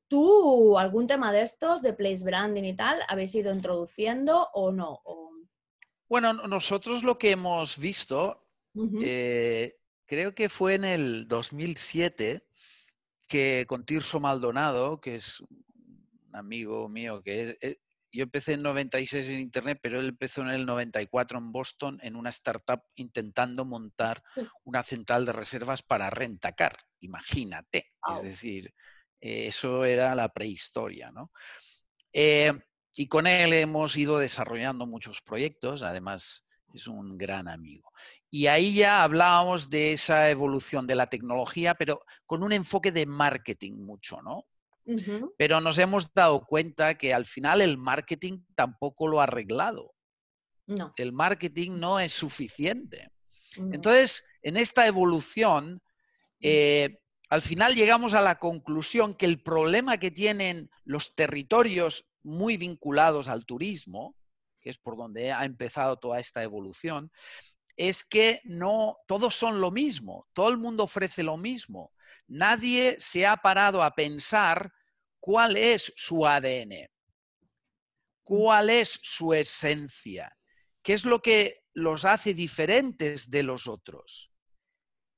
[0.10, 5.02] ¿Tú algún tema de estos, de place branding y tal, habéis ido introduciendo o no?
[6.10, 8.48] Bueno, nosotros lo que hemos visto,
[9.02, 12.44] eh, creo que fue en el 2007,
[13.28, 17.78] que con Tirso Maldonado, que es un amigo mío, que eh,
[18.12, 22.16] yo empecé en 96 en Internet, pero él empezó en el 94 en Boston en
[22.16, 24.24] una startup intentando montar
[24.64, 26.76] una central de reservas para rentacar.
[27.02, 27.92] Imagínate.
[28.12, 28.74] Es decir,
[29.22, 31.32] eso era la prehistoria, ¿no?
[32.14, 32.52] Eh,
[32.96, 37.92] y con él hemos ido desarrollando muchos proyectos, además es un gran amigo.
[38.30, 43.06] Y ahí ya hablábamos de esa evolución de la tecnología, pero con un enfoque de
[43.06, 44.46] marketing mucho, ¿no?
[45.38, 49.94] Pero nos hemos dado cuenta que al final el marketing tampoco lo ha arreglado.
[50.66, 50.92] No.
[50.98, 53.12] El marketing no es suficiente.
[53.56, 55.82] Entonces, en esta evolución,
[56.42, 62.58] eh, al final llegamos a la conclusión que el problema que tienen los territorios muy
[62.58, 64.16] vinculados al turismo,
[64.60, 67.12] que es por donde ha empezado toda esta evolución,
[67.78, 71.94] es que no todos son lo mismo, todo el mundo ofrece lo mismo.
[72.28, 74.74] Nadie se ha parado a pensar
[75.20, 76.90] cuál es su ADN,
[78.24, 80.36] cuál es su esencia,
[80.82, 84.32] qué es lo que los hace diferentes de los otros.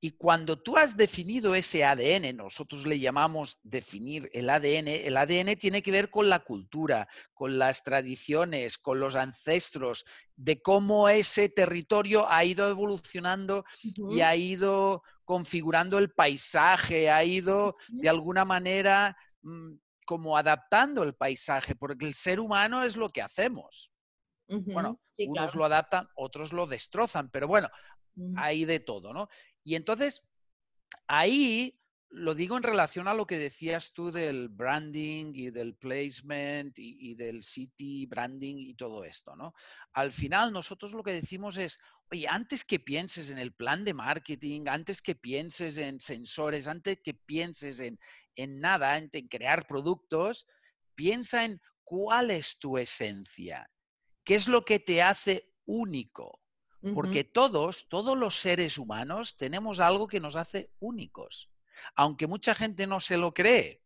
[0.04, 5.56] Y cuando tú has definido ese ADN, nosotros le llamamos definir el ADN, el ADN
[5.58, 11.50] tiene que ver con la cultura, con las tradiciones, con los ancestros, de cómo ese
[11.50, 13.64] territorio ha ido evolucionando
[14.10, 21.14] y ha ido configurando el paisaje, ha ido de alguna manera mm, como adaptando el
[21.14, 23.92] paisaje, porque el ser humano es lo que hacemos.
[24.48, 27.70] Bueno, unos lo adaptan, otros lo destrozan, pero bueno,
[28.36, 29.30] hay de todo, ¿no?
[29.63, 30.24] Y entonces,
[31.08, 36.78] ahí lo digo en relación a lo que decías tú del branding y del placement
[36.78, 39.54] y, del city branding y todo esto, ¿no?
[39.93, 41.80] Al final nosotros lo que decimos es,
[42.12, 47.00] oye, antes que pienses en el plan de marketing, antes que pienses en sensores, antes
[47.02, 47.97] que pienses en,
[48.36, 50.45] en nada, en crear productos,
[50.95, 53.69] piensa en cuál es tu esencia,
[54.26, 56.40] qué es lo que te hace único.
[56.96, 61.50] Porque todos, todos los seres humanos tenemos algo que nos hace únicos.
[61.96, 63.82] Aunque mucha gente no se lo cree,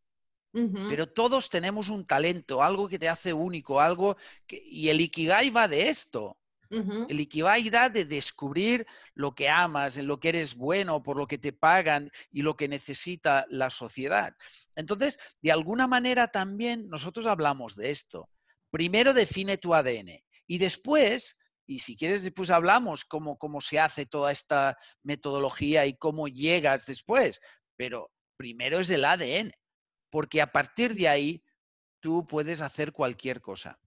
[0.52, 4.16] pero todos tenemos un talento, algo que te hace único, algo
[4.48, 4.64] que...
[4.66, 6.38] Y el Ikigai va de esto.
[6.70, 11.28] El Ikigai da de descubrir lo que amas, en lo que eres bueno, por lo
[11.28, 14.36] que te pagan y lo que necesita la sociedad.
[14.76, 18.30] Entonces, de alguna manera también nosotros hablamos de esto.
[18.72, 24.06] Primero define tu ADN y después y si quieres, después hablamos cómo, cómo se hace
[24.06, 27.40] toda esta metodología y cómo llegas después.
[27.76, 29.52] Pero primero es el ADN,
[30.10, 31.44] porque a partir de ahí
[32.00, 33.80] tú puedes hacer cualquier cosa.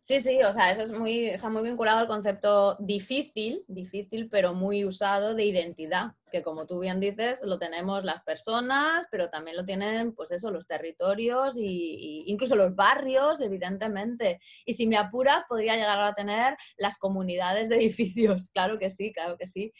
[0.00, 4.52] Sí, sí, o sea, eso es muy, está muy vinculado al concepto difícil, difícil, pero
[4.52, 9.56] muy usado de identidad, que como tú bien dices, lo tenemos las personas, pero también
[9.56, 14.40] lo tienen, pues eso, los territorios y, incluso los barrios, evidentemente.
[14.66, 19.12] Y si me apuras, podría llegar a tener las comunidades de edificios, claro que sí,
[19.12, 19.72] claro que sí.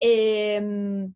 [0.00, 1.12] Em,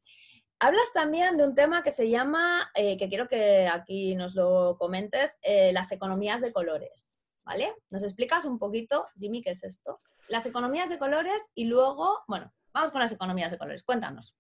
[0.58, 4.76] hablas también de un tema que se llama, eh, que quiero que aquí nos lo
[4.78, 7.22] comentes, eh, las economías de colores.
[7.44, 7.74] ¿vale?
[7.90, 10.00] ¿Nos explicas un poquito, Jimmy, qué es esto?
[10.28, 13.82] Las economías de colores y luego, bueno, vamos con las economías de colores.
[13.82, 14.36] Cuéntanos.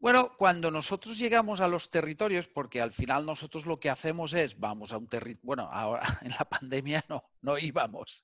[0.00, 4.58] Bueno, cuando nosotros llegamos a los territorios, porque al final nosotros lo que hacemos es,
[4.58, 8.22] vamos a un territorio, bueno, ahora en la pandemia no, no íbamos,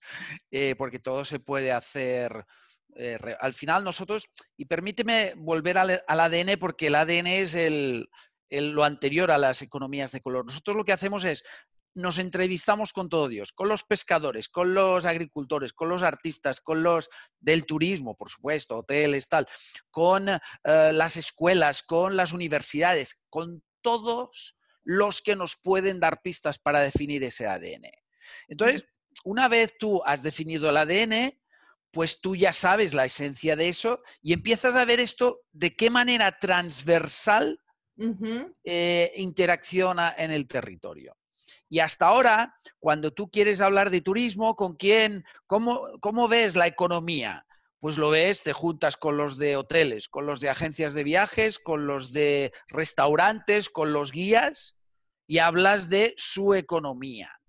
[0.51, 2.47] eh, porque todo se puede hacer.
[2.97, 8.09] Eh, al final nosotros, y permíteme volver al, ADN, porque el ADN es el,
[8.51, 10.45] lo anterior a las economías de color.
[10.45, 11.43] Nosotros lo que hacemos es
[11.95, 16.83] nos entrevistamos con todo Dios, con los pescadores, con los agricultores, con los artistas, con
[16.83, 17.09] los
[17.41, 19.47] del turismo, por supuesto, hoteles, tal,
[19.91, 26.59] con eh, las escuelas, con las universidades, con todos los que nos pueden dar pistas
[26.59, 27.91] para definir ese ADN.
[28.49, 28.85] Entonces,
[29.25, 31.39] una vez tú has definido el ADN,
[31.91, 35.91] pues tú ya sabes la esencia de eso y empiezas a ver esto de qué
[35.91, 37.61] manera transversal
[38.65, 41.17] eh, interacciona en el territorio.
[41.75, 45.25] Y hasta ahora, cuando tú quieres hablar de turismo, ¿con quién?
[45.49, 47.45] ¿Cómo, ves la economía?
[47.81, 51.59] Pues lo ves, te juntas con los de hoteles, con los de agencias de viajes,
[51.59, 54.79] con los de restaurantes, con los guías
[55.27, 57.41] y hablas de su economía.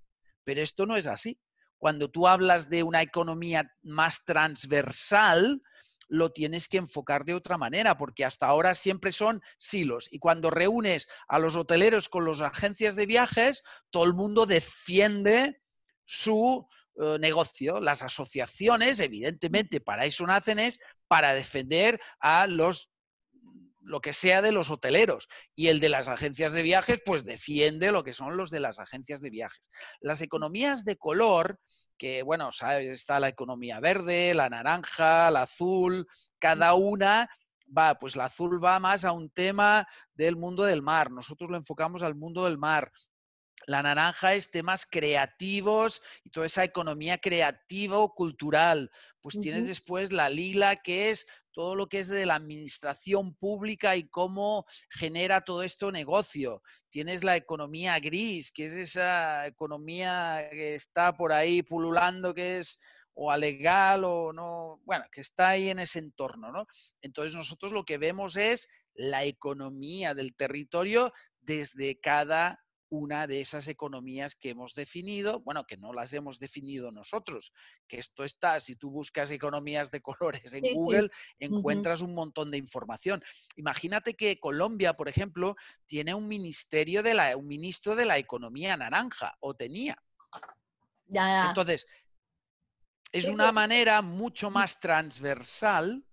[0.43, 1.39] Pero esto no es así.
[1.77, 5.61] Cuando tú hablas de una economía más transversal,
[6.07, 10.07] lo tienes que enfocar de otra manera, porque hasta ahora siempre son silos.
[10.11, 15.61] Y cuando reúnes a los hoteleros con las agencias de viajes, todo el mundo defiende
[16.05, 17.81] su eh, negocio.
[17.81, 22.91] Las asociaciones, evidentemente, para eso nacen es para defender a los
[23.85, 27.91] lo que sea de los hoteleros y el de las agencias de viajes pues defiende
[27.91, 29.69] lo que son los de las agencias de viajes.
[30.01, 31.59] Las economías de color
[31.97, 32.87] que, bueno, ¿sabes?
[32.87, 36.05] Está la economía verde, la naranja, la azul,
[36.39, 37.29] cada una
[37.65, 41.57] va, pues la azul va más a un tema del mundo del mar, nosotros lo
[41.57, 42.91] enfocamos al mundo del mar.
[43.65, 48.91] La naranja es temas creativos y toda esa economía creativo-cultural.
[49.21, 53.95] Pues tienes después la lila, que es todo lo que es de la administración pública
[53.95, 56.61] y cómo genera todo esto negocio.
[56.89, 62.79] Tienes la economía gris, que es esa economía que está por ahí pululando, que es
[63.15, 66.67] o alegal o no, bueno, que está ahí en ese entorno, ¿no?
[67.01, 72.64] Entonces nosotros lo que vemos es la economía del territorio desde cada
[72.95, 77.53] una de esas economías que hemos definido, bueno, que no las hemos definido nosotros,
[77.87, 80.01] que esto está, si tú buscas economías de
[80.41, 83.23] colores en Google, encuentras un montón de información.
[83.55, 85.55] Imagínate que Colombia, por ejemplo,
[85.85, 90.01] tiene un ministerio de la, un ministro de la economía naranja, o tenía.
[91.47, 91.87] Entonces,
[93.11, 96.03] es una manera mucho más transversal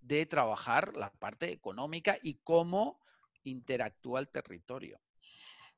[0.00, 3.00] de trabajar la parte económica y cómo
[3.44, 5.00] interactúa el territorio.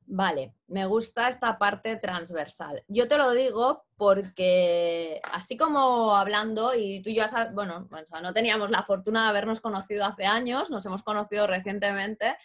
[0.07, 2.85] Vale, me gusta esta parte transversal.
[2.89, 7.89] Yo te lo digo porque así como hablando, y tú y yo, bueno,
[8.23, 12.37] no teníamos la fortuna de habernos conocido hace años, nos hemos conocido recientemente,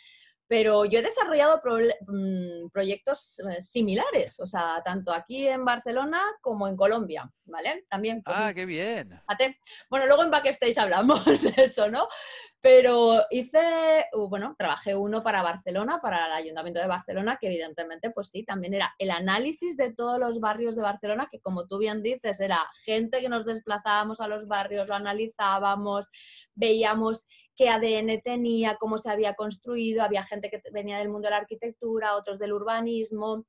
[0.50, 1.62] pero yo he desarrollado
[2.08, 7.86] mm, proyectos eh, similares, o sea, tanto aquí en Barcelona como en Colombia, ¿vale?
[7.88, 8.24] También.
[8.26, 9.12] Ah, qué bien.
[9.92, 12.08] Bueno, luego en Backstage hablamos de eso, ¿no?
[12.62, 18.10] Pero hice, uh, bueno, trabajé uno para Barcelona, para el Ayuntamiento de Barcelona, que evidentemente,
[18.10, 21.78] pues sí, también era el análisis de todos los barrios de Barcelona, que como tú
[21.78, 26.08] bien dices, era gente que nos desplazábamos a los barrios, lo analizábamos,
[26.56, 27.28] veíamos
[27.60, 31.38] qué ADN tenía, cómo se había construido, había gente que venía del mundo de la
[31.40, 33.46] arquitectura, otros del urbanismo.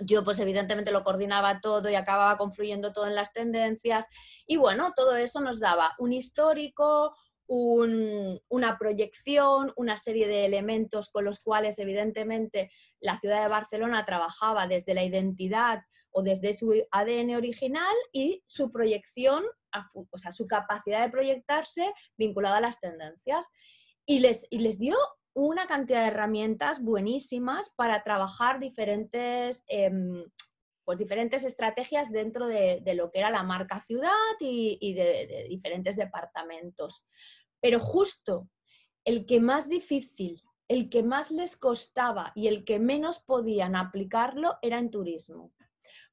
[0.00, 4.06] Yo pues evidentemente lo coordinaba todo y acababa confluyendo todo en las tendencias.
[4.44, 7.14] Y bueno, todo eso nos daba un histórico,
[7.48, 14.66] una proyección, una serie de elementos con los cuales evidentemente la ciudad de Barcelona trabajaba
[14.66, 19.44] desde la identidad o desde su ADN original y su proyección,
[19.92, 23.46] o sea, su capacidad de proyectarse vinculada a las tendencias.
[24.04, 24.96] Y les, y les dio
[25.34, 30.24] una cantidad de herramientas buenísimas para trabajar diferentes, em,
[30.84, 37.06] pues diferentes estrategias dentro de, lo que era la marca ciudad y, de diferentes departamentos.
[37.60, 38.48] Pero justo
[39.04, 44.58] el que más difícil, el que más les costaba y el que menos podían aplicarlo
[44.62, 45.52] era en turismo.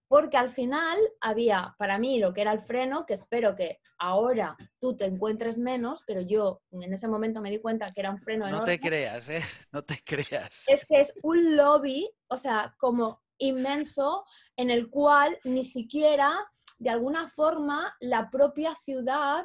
[0.08, 4.56] porque al final había para mí lo que era el freno, que espero que ahora
[4.80, 8.20] tú te encuentres menos, pero yo en ese momento me di cuenta que era un
[8.20, 9.42] freno No te creas, ¿eh?
[9.74, 10.66] No te creas.
[10.68, 14.24] Es que es un lobby, o sea, como inmenso,
[14.56, 16.36] en el cual ni siquiera,
[16.78, 19.44] de alguna forma, la propia ciudad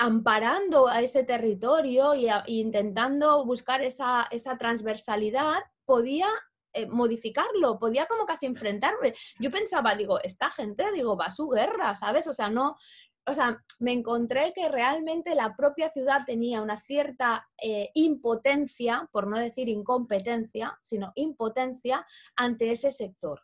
[0.00, 6.26] amparando a ese territorio e intentando buscar esa, esa transversalidad, podía
[6.72, 9.12] eh, modificarlo, podía como casi enfrentarme.
[9.38, 12.26] Yo pensaba, digo, esta gente, digo, va a su guerra, ¿sabes?
[12.28, 12.78] O sea, no,
[13.26, 19.26] o sea, me encontré que realmente la propia ciudad tenía una cierta eh, impotencia, por
[19.26, 23.42] no decir incompetencia, sino impotencia ante ese sector.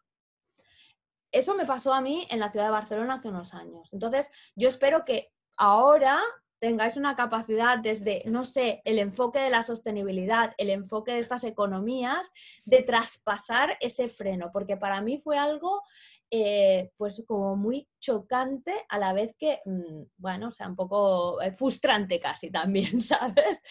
[1.31, 3.93] Eso me pasó a mí en la ciudad de Barcelona hace unos años.
[3.93, 6.19] Entonces, yo espero que ahora
[6.59, 11.45] tengáis una capacidad desde, no sé, el enfoque de la sostenibilidad, el enfoque de estas
[11.45, 12.31] economías,
[12.65, 15.83] de traspasar ese freno, porque para mí fue algo
[16.29, 21.41] eh, pues como muy chocante a la vez que, mm, bueno, o sea, un poco
[21.41, 23.63] eh, frustrante casi también, ¿sabes?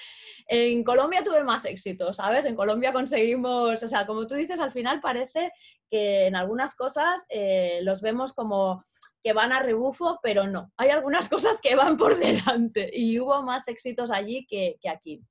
[0.48, 2.46] En Colombia tuve más éxito, ¿sabes?
[2.46, 5.52] En Colombia conseguimos, o sea, como tú dices, al final parece
[5.90, 8.86] que en algunas cosas eh, los vemos como
[9.26, 10.72] que van a rebufo, pero no.
[10.78, 15.26] Hay algunas cosas que van por delante y hubo más éxitos allí que, aquí.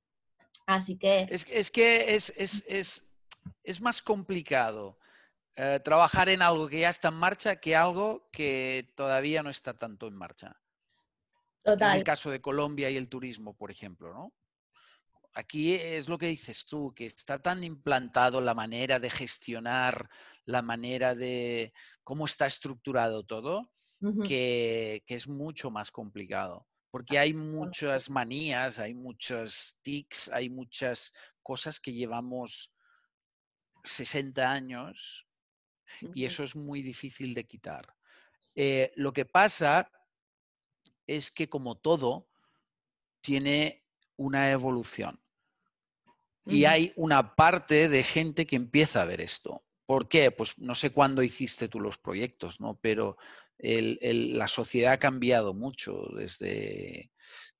[0.67, 1.25] Así que...
[1.29, 2.33] Es, que es,
[3.63, 4.99] es, más complicado
[5.55, 9.73] eh, trabajar en algo que ya está en marcha que algo que todavía no está
[9.73, 10.59] tanto en marcha.
[11.63, 11.91] Total.
[11.91, 14.33] En el caso de Colombia y el turismo, por ejemplo, ¿no?
[15.35, 20.09] Aquí es lo que dices tú, que está tan implantado la manera de gestionar,
[20.45, 21.73] la manera de
[22.03, 23.71] cómo está estructurado todo,
[24.27, 31.79] que, es mucho más complicado, porque hay muchas manías, hay muchos tics, hay muchas cosas
[31.79, 32.71] que llevamos
[33.83, 35.25] 60 años
[36.13, 37.93] y eso es muy difícil de quitar.
[38.55, 39.91] Eh, lo que pasa
[41.07, 42.27] es que como todo,
[43.21, 43.83] tiene
[44.17, 45.19] una evolución.
[46.47, 49.63] Y hay una parte de gente que empieza a ver esto.
[49.87, 50.29] ¿Por qué?
[50.29, 52.77] Pues no sé cuándo hiciste tú los proyectos, ¿no?
[52.81, 53.17] Pero
[53.59, 57.11] la sociedad ha cambiado mucho desde,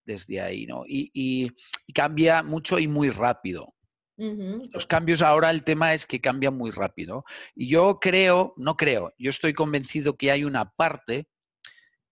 [0.06, 0.84] desde ahí, ¿no?
[0.88, 1.52] Y,
[1.93, 3.74] cambia mucho y muy rápido.
[4.18, 7.26] Los cambios ahora, el tema es que cambian muy rápido.
[7.54, 11.28] Y yo creo, no creo, yo estoy convencido que hay una parte,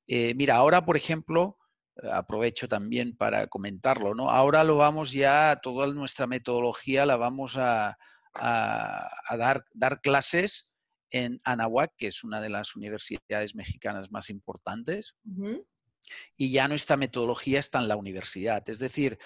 [0.07, 1.57] eh, mira, ahora, por ejemplo,
[2.11, 4.29] aprovecho también para comentarlo, ¿no?
[4.29, 7.97] Ahora lo vamos ya, toda nuestra metodología la vamos a,
[8.33, 10.72] dar, dar clases
[11.13, 15.15] en Anahuac, que es una de las universidades mexicanas más importantes,
[16.35, 18.67] y ya nuestra metodología está en la universidad.
[18.67, 19.17] Es decir,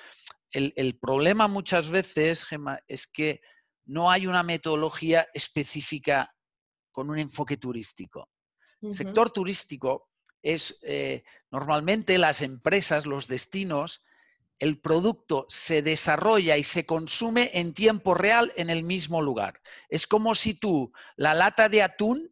[0.52, 3.42] el, problema muchas veces, Gemma, es que
[3.86, 6.36] no hay una metodología específica
[6.92, 8.30] con un enfoque turístico.
[8.82, 10.10] El sector turístico
[10.42, 14.04] es eh, normalmente las empresas, los destinos,
[14.60, 19.62] el producto se desarrolla y se consume en tiempo real en el mismo lugar.
[19.90, 22.32] Es como si tú la lata de atún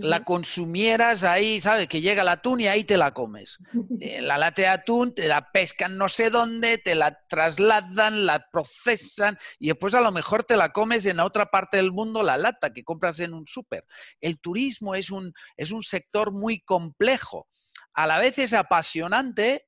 [0.00, 1.86] la consumieras ahí, ¿sabes?
[1.86, 3.58] Que llega el atún y ahí te la comes.
[4.00, 8.44] Eh, la lata de atún te la pescan no sé dónde, te la trasladan, la
[8.50, 12.36] procesan y después a lo mejor te la comes en otra parte del mundo la
[12.36, 13.84] lata que compras en un súper.
[14.20, 17.48] El turismo es un, es un sector muy complejo.
[17.94, 19.66] A la vez es apasionante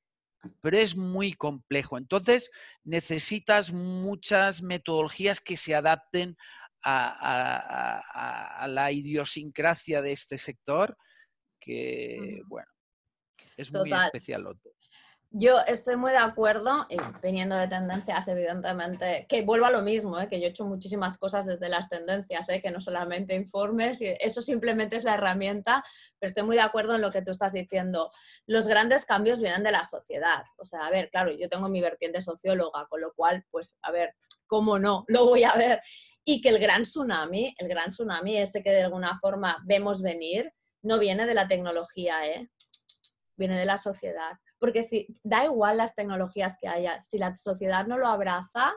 [0.61, 1.97] pero es muy complejo.
[1.97, 2.51] Entonces,
[2.83, 6.37] necesitas muchas metodologías que se adapten
[6.83, 10.97] a, la idiosincrasia de este sector,
[11.59, 12.69] que, bueno,
[13.57, 14.47] es muy especial.
[15.31, 20.17] Yo estoy muy de acuerdo, y viniendo de tendencias, evidentemente, que vuelvo a lo mismo,
[20.17, 20.29] ¿eh?
[20.29, 22.61] que yo he hecho muchísimas cosas desde las tendencias, ¿eh?
[22.61, 25.83] que no solamente informes, eso simplemente es la herramienta,
[26.17, 28.09] pero estoy muy de acuerdo en lo que tú estás diciendo.
[28.45, 30.45] Los grandes cambios vienen de la sociedad.
[30.57, 33.91] O sea, a ver, claro, yo tengo mi vertiente socióloga, con lo cual, pues, a
[33.91, 34.15] ver,
[34.47, 35.03] ¿cómo no?
[35.09, 35.81] Lo voy a ver.
[36.23, 40.53] Y que el gran tsunami, el gran tsunami ese que de alguna forma vemos venir,
[40.81, 42.49] no viene de la tecnología, ¿eh?
[43.35, 47.85] viene de la sociedad porque si da igual las tecnologías que haya, si la sociedad
[47.87, 48.73] no lo abraza,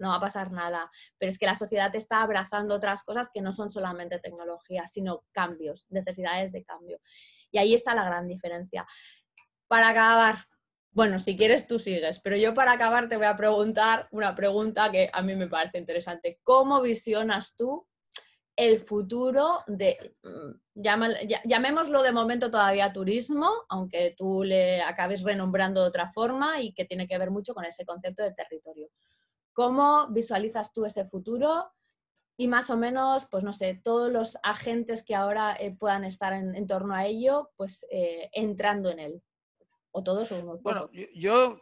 [0.00, 0.90] no va a pasar nada.
[1.18, 5.24] Pero es que la sociedad está abrazando otras cosas que no son solamente tecnología, sino
[5.32, 7.00] cambios, necesidades de cambio.
[7.50, 8.86] Y ahí está la gran diferencia.
[9.68, 10.38] Para acabar,
[10.92, 14.90] bueno, si quieres tú sigues, pero yo para acabar te voy a preguntar una pregunta
[14.90, 16.40] que a mí me parece interesante.
[16.42, 17.86] ¿Cómo visionas tú
[18.56, 20.14] el futuro de,
[20.80, 26.72] mm, llamémoslo de momento todavía turismo, aunque tú le acabes renombrando de otra forma y
[26.72, 28.88] que tiene que ver mucho con ese concepto de territorio.
[29.52, 31.72] ¿Cómo visualizas tú ese futuro
[32.40, 36.32] y más o menos, pues no sé, todos los agentes que ahora eh, puedan estar
[36.32, 39.22] en, torno a ello, pues eh, entrando en él.
[39.90, 41.60] O todos o unos Bueno, yo,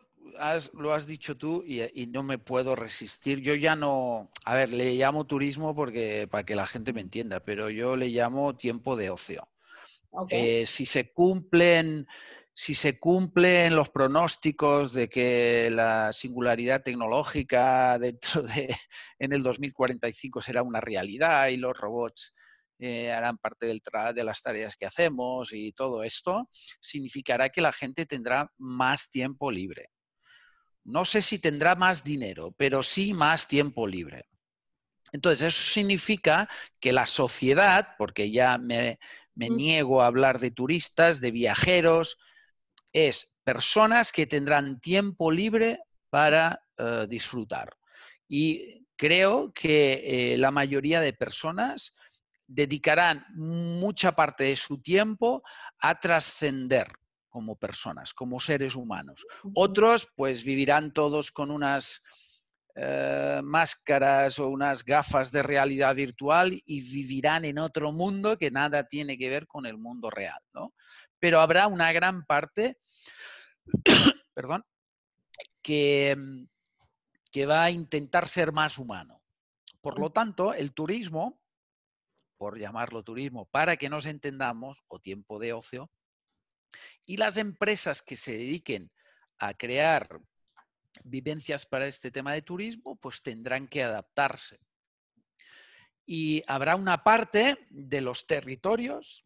[0.75, 3.41] lo has dicho tú y, no me puedo resistir.
[3.41, 7.41] Yo ya no, a ver, le llamo turismo porque para que la gente me entienda,
[7.41, 9.49] pero yo le llamo tiempo de ocio.
[10.31, 12.07] Eh, si se cumplen
[12.55, 18.75] si se cumplen los pronósticos de que la singularidad tecnológica dentro de
[19.21, 22.35] en el 2045 será una realidad y los robots
[22.81, 23.81] eh, harán parte del
[24.15, 26.49] de las tareas que hacemos y todo esto,
[26.81, 29.91] significará que la gente tendrá más tiempo libre.
[30.89, 34.25] No sé si tendrá más dinero, pero sí más tiempo libre.
[35.13, 36.49] Entonces, eso significa
[36.81, 38.99] que la sociedad, porque ya me,
[39.35, 42.17] me niego a hablar de turistas, de viajeros,
[42.93, 47.77] es personas que tendrán tiempo libre para eh, disfrutar.
[48.27, 51.95] Y creo que eh, la mayoría de personas
[52.47, 55.43] dedicarán mucha parte de su tiempo
[55.81, 56.89] a trascender
[57.29, 59.27] como personas, como seres humanos.
[59.55, 62.03] Otros pues vivirán todos con unas
[62.75, 68.87] eh, máscaras o unas gafas de realidad virtual y vivirán en otro mundo que nada
[68.87, 70.73] tiene que ver con el mundo real, ¿no?
[71.19, 72.79] pero habrá una gran parte,
[74.35, 74.65] perdón,
[75.63, 76.45] que, mm,
[77.31, 79.23] que va a intentar ser más humano.
[79.81, 81.41] Por lo tanto, el turismo,
[82.37, 85.91] por llamarlo turismo, para que nos entendamos, o tiempo de ocio,
[87.05, 88.91] y las empresas que se dediquen
[89.39, 90.21] a crear
[91.05, 94.59] vivencias para este tema de turismo, pues tendrán que adaptarse.
[96.05, 99.25] Y habrá una parte de los territorios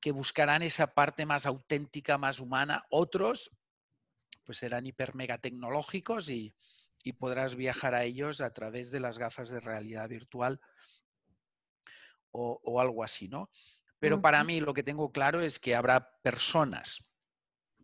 [0.00, 2.84] que buscarán esa parte más auténtica, más humana.
[2.90, 3.50] Otros,
[4.44, 6.54] pues serán hiper mega tecnológicos y,
[7.18, 10.60] podrás viajar a ellos a través de las gafas de realidad virtual
[12.30, 13.50] o, algo así, ¿no?
[14.00, 17.04] Pero para mí lo que tengo claro es que habrá personas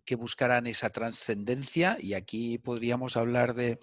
[0.05, 3.79] que buscarán esa trascendencia y aquí podríamos hablar de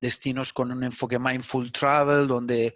[0.00, 2.74] destinos con un enfoque mindful travel, donde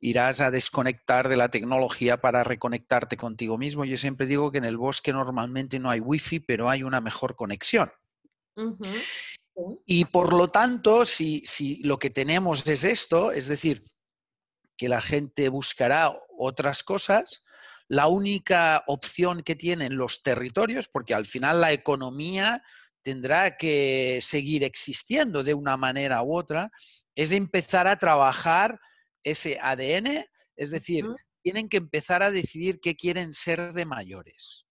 [0.00, 3.84] irás a desconectar de la tecnología para reconectarte contigo mismo.
[3.84, 7.36] Yo siempre digo que en el bosque normalmente no hay wifi, pero hay una mejor
[7.36, 7.90] conexión.
[9.86, 13.84] Y por lo tanto, si, si lo que tenemos es esto, es decir,
[14.76, 17.41] que la gente buscará otras cosas,
[17.92, 22.62] la única opción que tienen los territorios, porque al final la economía
[23.02, 26.70] tendrá que seguir existiendo de una manera u otra,
[27.14, 28.80] es empezar a trabajar
[29.22, 30.24] ese ADN,
[30.56, 31.04] es decir,
[31.42, 34.64] tienen que empezar a decidir qué quieren ser de mayores.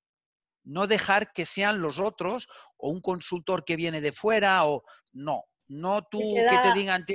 [0.64, 5.44] No dejar que sean los otros o un consultor que viene de fuera o no,
[5.68, 6.20] no tú
[6.50, 7.06] que te digan...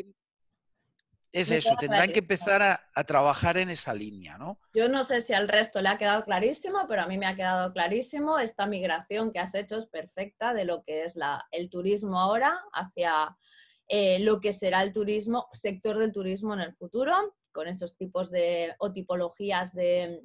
[1.36, 4.58] Es eso, tendrán que empezar a, trabajar en esa línea, ¿no?
[4.72, 7.36] Yo no sé si al resto le ha quedado clarísimo, pero a mí me ha
[7.36, 8.38] quedado clarísimo.
[8.38, 12.58] Esta migración que has hecho es perfecta de lo que es la, el turismo ahora
[12.72, 13.36] hacia
[13.88, 18.30] eh, lo que será el turismo, sector del turismo en el futuro, con esos tipos
[18.30, 20.22] de o tipologías de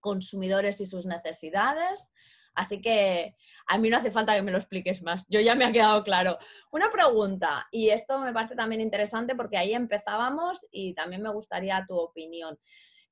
[0.00, 2.12] consumidores y sus necesidades.
[2.58, 3.36] Así que
[3.68, 6.02] a mí no hace falta que me lo expliques más, yo ya me ha quedado
[6.02, 6.38] claro.
[6.72, 11.84] Una pregunta, y esto me parece también interesante porque ahí empezábamos y también me gustaría
[11.86, 12.58] tu opinión.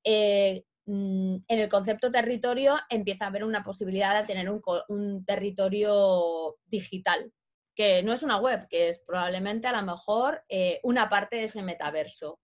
[0.02, 6.56] Eh, mm, en el concepto territorio empieza a haber una posibilidad de tener un territorio
[6.64, 7.32] digital,
[7.76, 11.44] que no es una web, que es probablemente a lo mejor eh, una parte de
[11.44, 12.40] ese metaverso.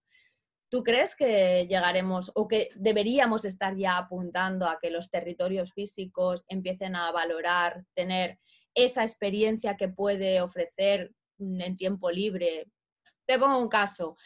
[0.72, 6.46] ¿Tú crees que llegaremos o que deberíamos estar ya apuntando a que los territorios físicos
[6.48, 8.38] empiecen a valorar, tener
[8.74, 12.68] esa experiencia que puede ofrecer en tiempo libre?
[13.26, 14.16] Te pongo un caso.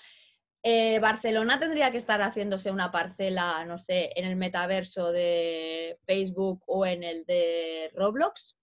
[0.62, 6.62] Eh, Barcelona tendría que estar haciéndose una parcela, no sé, en el metaverso de Facebook
[6.68, 8.56] o en el de Roblox.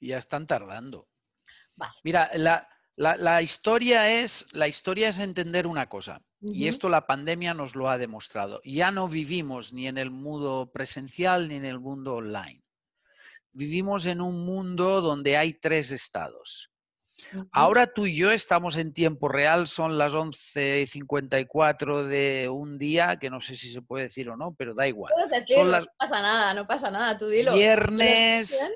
[0.00, 1.08] Ya están tardando.
[2.02, 2.68] Mira, la,
[3.42, 7.98] historia es, la historia es entender una cosa, y esto la pandemia nos lo ha
[7.98, 8.60] demostrado.
[8.64, 12.62] Ya no vivimos ni en el mundo presencial ni en el mundo online.
[13.52, 16.70] Vivimos en un mundo donde hay tres estados.
[17.52, 23.30] Ahora tú y yo estamos en tiempo real, son las 11.54 de un día, que
[23.30, 25.12] no sé si se puede decir o no, pero da igual.
[25.16, 25.28] No
[25.98, 27.52] pasa nada, no pasa nada, tú dilo.
[27.52, 28.72] Viernes,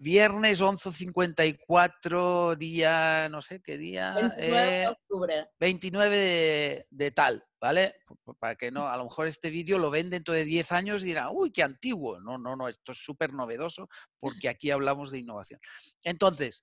[0.00, 4.14] Viernes 11.54, día, no sé qué día.
[4.14, 5.48] 29 de eh, octubre.
[5.58, 7.96] 29 de, tal, ¿vale?
[8.38, 11.06] Para que no, a lo mejor este vídeo lo ven dentro de 10 años y
[11.06, 12.20] dirán, uy, qué antiguo.
[12.20, 13.88] No, no, no, esto es súper novedoso
[14.20, 15.58] porque aquí hablamos de innovación.
[16.04, 16.62] Entonces,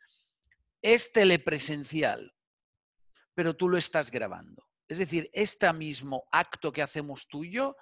[0.81, 2.33] es telepresencial,
[3.33, 4.65] pero tú lo estás grabando.
[4.87, 7.75] es decir, este mismo acto que hacemos tuyo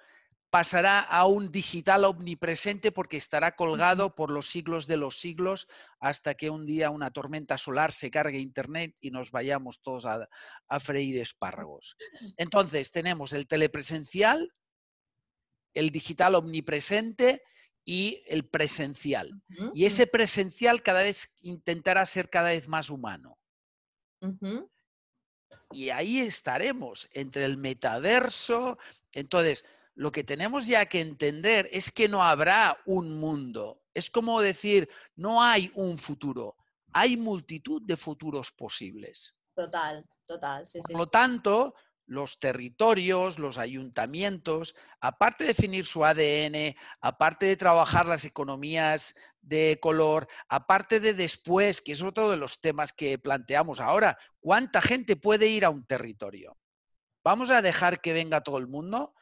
[0.54, 5.66] pasará a un digital omnipresente porque estará colgado por los siglos de los siglos
[5.98, 10.28] hasta que un día una tormenta solar se cargue Internet y nos vayamos todos a,
[10.78, 11.96] freír espárragos.
[12.36, 14.54] Entonces, tenemos el telepresencial,
[15.72, 17.42] el digital omnipresente
[17.84, 19.42] y el presencial.
[19.72, 23.40] Y ese presencial cada vez intentará ser cada vez más humano.
[25.72, 28.78] Y ahí estaremos, entre el metaverso.
[29.10, 29.64] Entonces,
[29.94, 33.82] lo que tenemos ya que entender es que no habrá un mundo.
[33.94, 36.56] Es como decir, no hay un futuro,
[36.92, 39.34] hay multitud de futuros posibles.
[39.54, 40.66] Total, total.
[40.72, 41.74] Por lo tanto,
[42.06, 49.78] los territorios, los ayuntamientos, aparte de definir su ADN, aparte de trabajar las economías de
[49.80, 55.16] color, aparte de después, que es otro de los temas que planteamos ahora, ¿cuánta gente
[55.16, 56.58] puede ir a un territorio?
[57.22, 59.14] ¿Vamos a dejar que venga todo el mundo?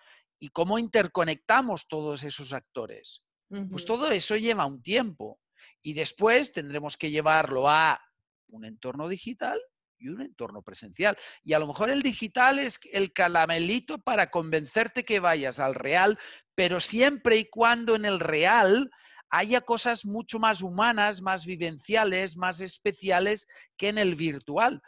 [0.43, 3.22] Y cómo interconectamos todos esos actores.
[3.70, 5.38] Pues todo eso lleva un tiempo
[5.80, 8.01] y después tendremos que llevarlo a
[8.49, 9.61] un entorno digital
[10.01, 11.16] y un entorno presencial.
[11.45, 16.18] Y a lo mejor el digital es el calamelito para convencerte que vayas al real,
[16.57, 18.90] pero siempre y cuando en el real
[19.30, 24.82] haya cosas mucho más humanas, más vivenciales, más especiales que en el virtual.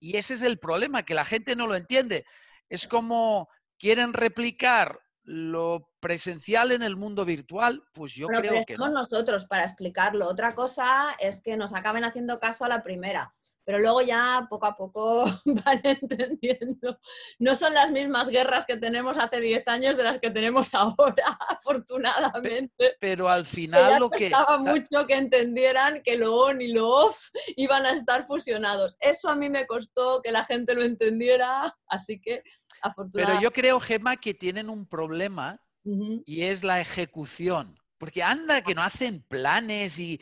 [0.00, 2.24] Y ese es el problema, que la gente no lo entiende.
[2.68, 3.48] Es como
[3.82, 8.88] quieren replicar lo presencial en el mundo virtual, pues yo creo que no.
[8.90, 10.28] nosotros para explicarlo.
[10.28, 14.66] Otra cosa es que nos acaben haciendo caso a la primera, pero luego ya poco
[14.66, 17.00] a poco van entendiendo.
[17.40, 21.36] No son las mismas guerras que tenemos hace 10 años de las que tenemos ahora,
[21.48, 22.96] afortunadamente.
[23.00, 24.26] Pero al final lo que...
[24.26, 28.96] Estaba mucho que entendieran que lo on y lo off iban a estar fusionados.
[29.00, 32.42] Eso a mí me costó que la gente lo entendiera, así que
[33.12, 37.78] pero yo creo, Gemma, que tienen un problema y es la ejecución.
[37.98, 40.20] Porque anda que no hacen planes y,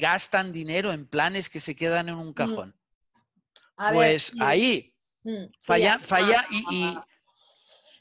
[0.00, 2.74] gastan dinero en planes que se quedan en un cajón.
[3.92, 4.94] pues ahí
[5.24, 6.94] mm, falla, falla y,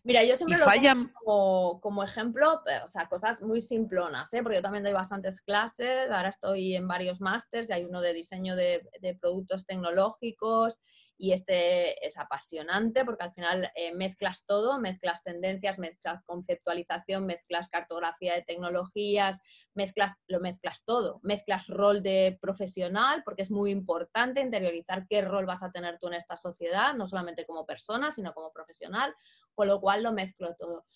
[0.03, 4.41] Mira, yo siempre lo pongo como, ejemplo, eh, o sea, cosas muy simplonas, ¿eh?
[4.41, 8.13] porque yo también doy bastantes clases, ahora estoy en varios másters y hay uno de
[8.13, 10.79] diseño de, de productos tecnológicos
[11.21, 17.69] y este es apasionante porque al final eh, mezclas todo, mezclas tendencias, mezclas conceptualización, mezclas
[17.69, 19.39] cartografía de tecnologías,
[19.75, 25.45] mezclas, lo mezclas todo, mezclas rol de profesional porque es muy importante interiorizar qué rol
[25.45, 29.13] vas a tener tú en esta sociedad, no solamente como persona, sino como profesional,
[29.53, 30.87] con lo cual lo mezclo todo.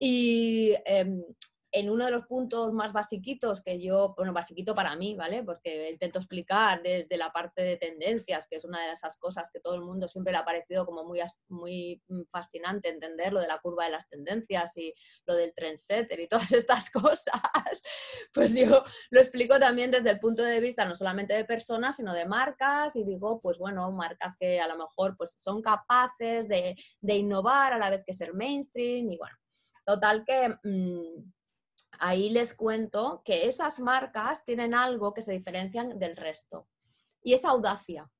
[0.00, 1.22] Y em,
[1.72, 5.44] en uno de los puntos más basiquitos que yo, bueno, basiquito para mí, ¿vale?
[5.44, 9.60] Porque intento explicar desde la parte de tendencias, que es una de esas cosas que
[9.60, 13.60] todo el mundo siempre le ha parecido como muy, muy fascinante entender, lo de la
[13.60, 14.92] curva de las tendencias y
[15.26, 17.40] lo del trendsetter y todas estas cosas.
[18.32, 22.14] Pues yo lo explico también desde el punto de vista no solamente de personas, sino
[22.14, 26.76] de marcas y digo, pues bueno, marcas que a lo mejor pues son capaces de,
[27.02, 29.36] innovar a la vez que ser mainstream y bueno,
[29.84, 30.48] total que...
[30.64, 31.30] Mm,
[32.00, 36.66] ahí les cuento que esas marcas tienen algo que se diferencian del resto
[37.22, 38.10] y es audacia.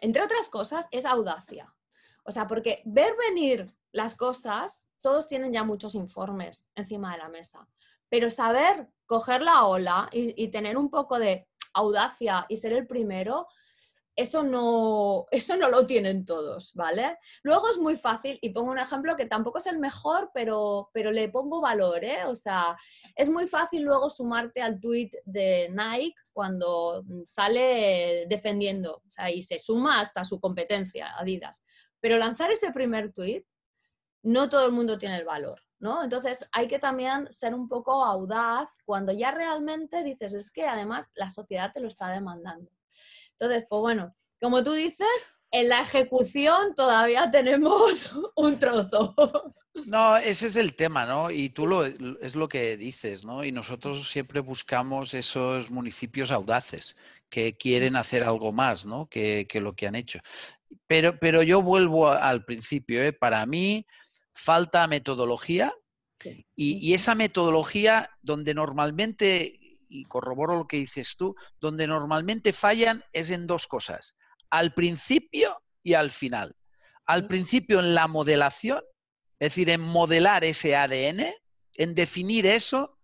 [0.00, 1.74] Entre otras cosas, es audacia.
[2.24, 7.28] O sea, porque ver venir las cosas, todos tienen ya muchos informes encima de la
[7.28, 7.68] mesa,
[8.08, 12.86] pero saber coger la ola y, y tener un poco de audacia y ser el
[12.86, 13.48] primero,
[14.14, 17.18] eso no, eso no lo tienen todos, ¿vale?
[17.42, 21.10] Luego es muy fácil, y pongo un ejemplo que tampoco es el mejor, pero, pero
[21.10, 22.24] le pongo valor, ¿eh?
[22.26, 22.76] O sea,
[23.16, 29.42] es muy fácil luego sumarte al tweet de Nike cuando sale defendiendo, o sea, y
[29.42, 31.62] se suma hasta su competencia, Adidas.
[32.00, 33.44] Pero lanzar ese primer tweet,
[34.22, 36.02] no todo el mundo tiene el valor, ¿no?
[36.02, 41.10] Entonces hay que también ser un poco audaz cuando ya realmente dices, es que además
[41.14, 42.70] la sociedad te lo está demandando.
[43.42, 45.08] Entonces, pues bueno, como tú dices,
[45.50, 49.16] en la ejecución todavía tenemos un trozo.
[49.86, 51.28] No, ese es el tema, ¿no?
[51.28, 53.42] Y tú lo, es lo que dices, ¿no?
[53.42, 56.96] Y nosotros siempre buscamos esos municipios audaces
[57.28, 59.08] que quieren hacer algo más, ¿no?
[59.08, 60.20] Que, lo que han hecho.
[60.86, 63.12] Pero, pero yo vuelvo al principio, ¿eh?
[63.12, 63.84] Para mí
[64.32, 65.72] falta metodología
[66.54, 69.58] y, y esa metodología donde normalmente
[69.92, 74.16] y corroboro lo que dices tú, donde normalmente fallan es en dos cosas,
[74.50, 76.56] al principio y al final.
[77.04, 78.82] Al principio en la modelación,
[79.38, 81.26] es decir, en modelar ese ADN,
[81.76, 82.98] en definir eso,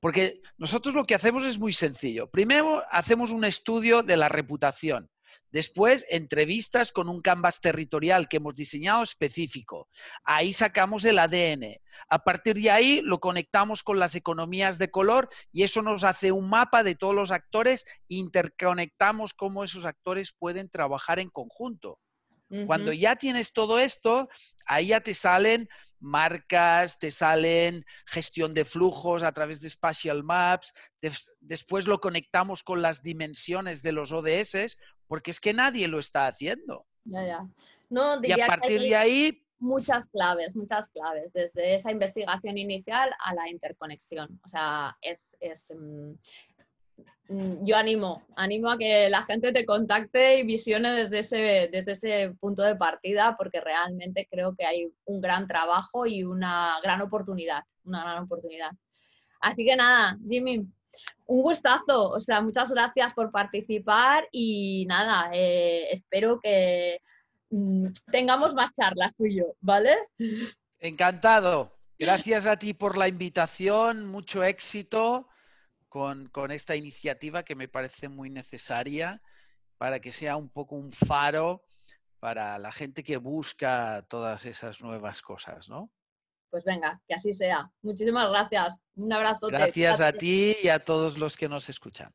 [0.00, 2.28] porque nosotros lo que hacemos es muy sencillo.
[2.30, 5.08] Primero hacemos un estudio de la reputación,
[5.56, 9.88] Después, entrevistas con un canvas territorial que hemos diseñado específico.
[10.22, 11.80] Ahí sacamos el ADN.
[12.10, 16.30] A partir de ahí lo conectamos con las economías de color y eso nos hace
[16.30, 22.00] un mapa de todos los actores, interconectamos cómo esos actores pueden trabajar en conjunto.
[22.66, 24.28] Cuando ya tienes todo esto,
[24.66, 30.72] ahí ya te salen marcas, te salen gestión de flujos a través de Spatial Maps,
[31.40, 34.76] después lo conectamos con las dimensiones de los ODS,
[35.06, 36.86] porque es que nadie lo está haciendo.
[37.04, 37.48] Ya, ya.
[37.88, 39.42] No, y a partir de ahí...
[39.58, 44.38] Muchas claves, muchas claves, desde esa investigación inicial a la interconexión.
[44.44, 45.38] O sea, es,
[45.74, 46.12] mm,
[47.28, 51.92] Mm, yo animo, animo a que la gente te contacte y visione desde ese, desde
[51.92, 57.02] ese punto de partida, porque realmente creo que hay un gran trabajo y una gran
[57.02, 58.70] oportunidad, una gran oportunidad.
[59.40, 60.66] Así que nada, Jimmy,
[61.26, 67.00] un gustazo, o sea, muchas gracias por participar y nada, eh, espero que
[67.50, 69.96] mm, tengamos más charlas tú y yo, ¿vale?
[70.78, 71.76] Encantado.
[71.98, 75.28] Gracias a ti por la invitación, mucho éxito
[75.88, 79.22] con, esta iniciativa que me parece muy necesaria
[79.78, 81.64] para que sea un poco un faro
[82.18, 85.90] para la gente que busca todas esas nuevas cosas, ¿no?
[86.50, 87.70] Pues venga, que así sea.
[87.82, 88.76] Muchísimas gracias.
[88.94, 89.48] Un abrazo.
[89.48, 92.12] Gracias a ti y a todos los que nos escuchan.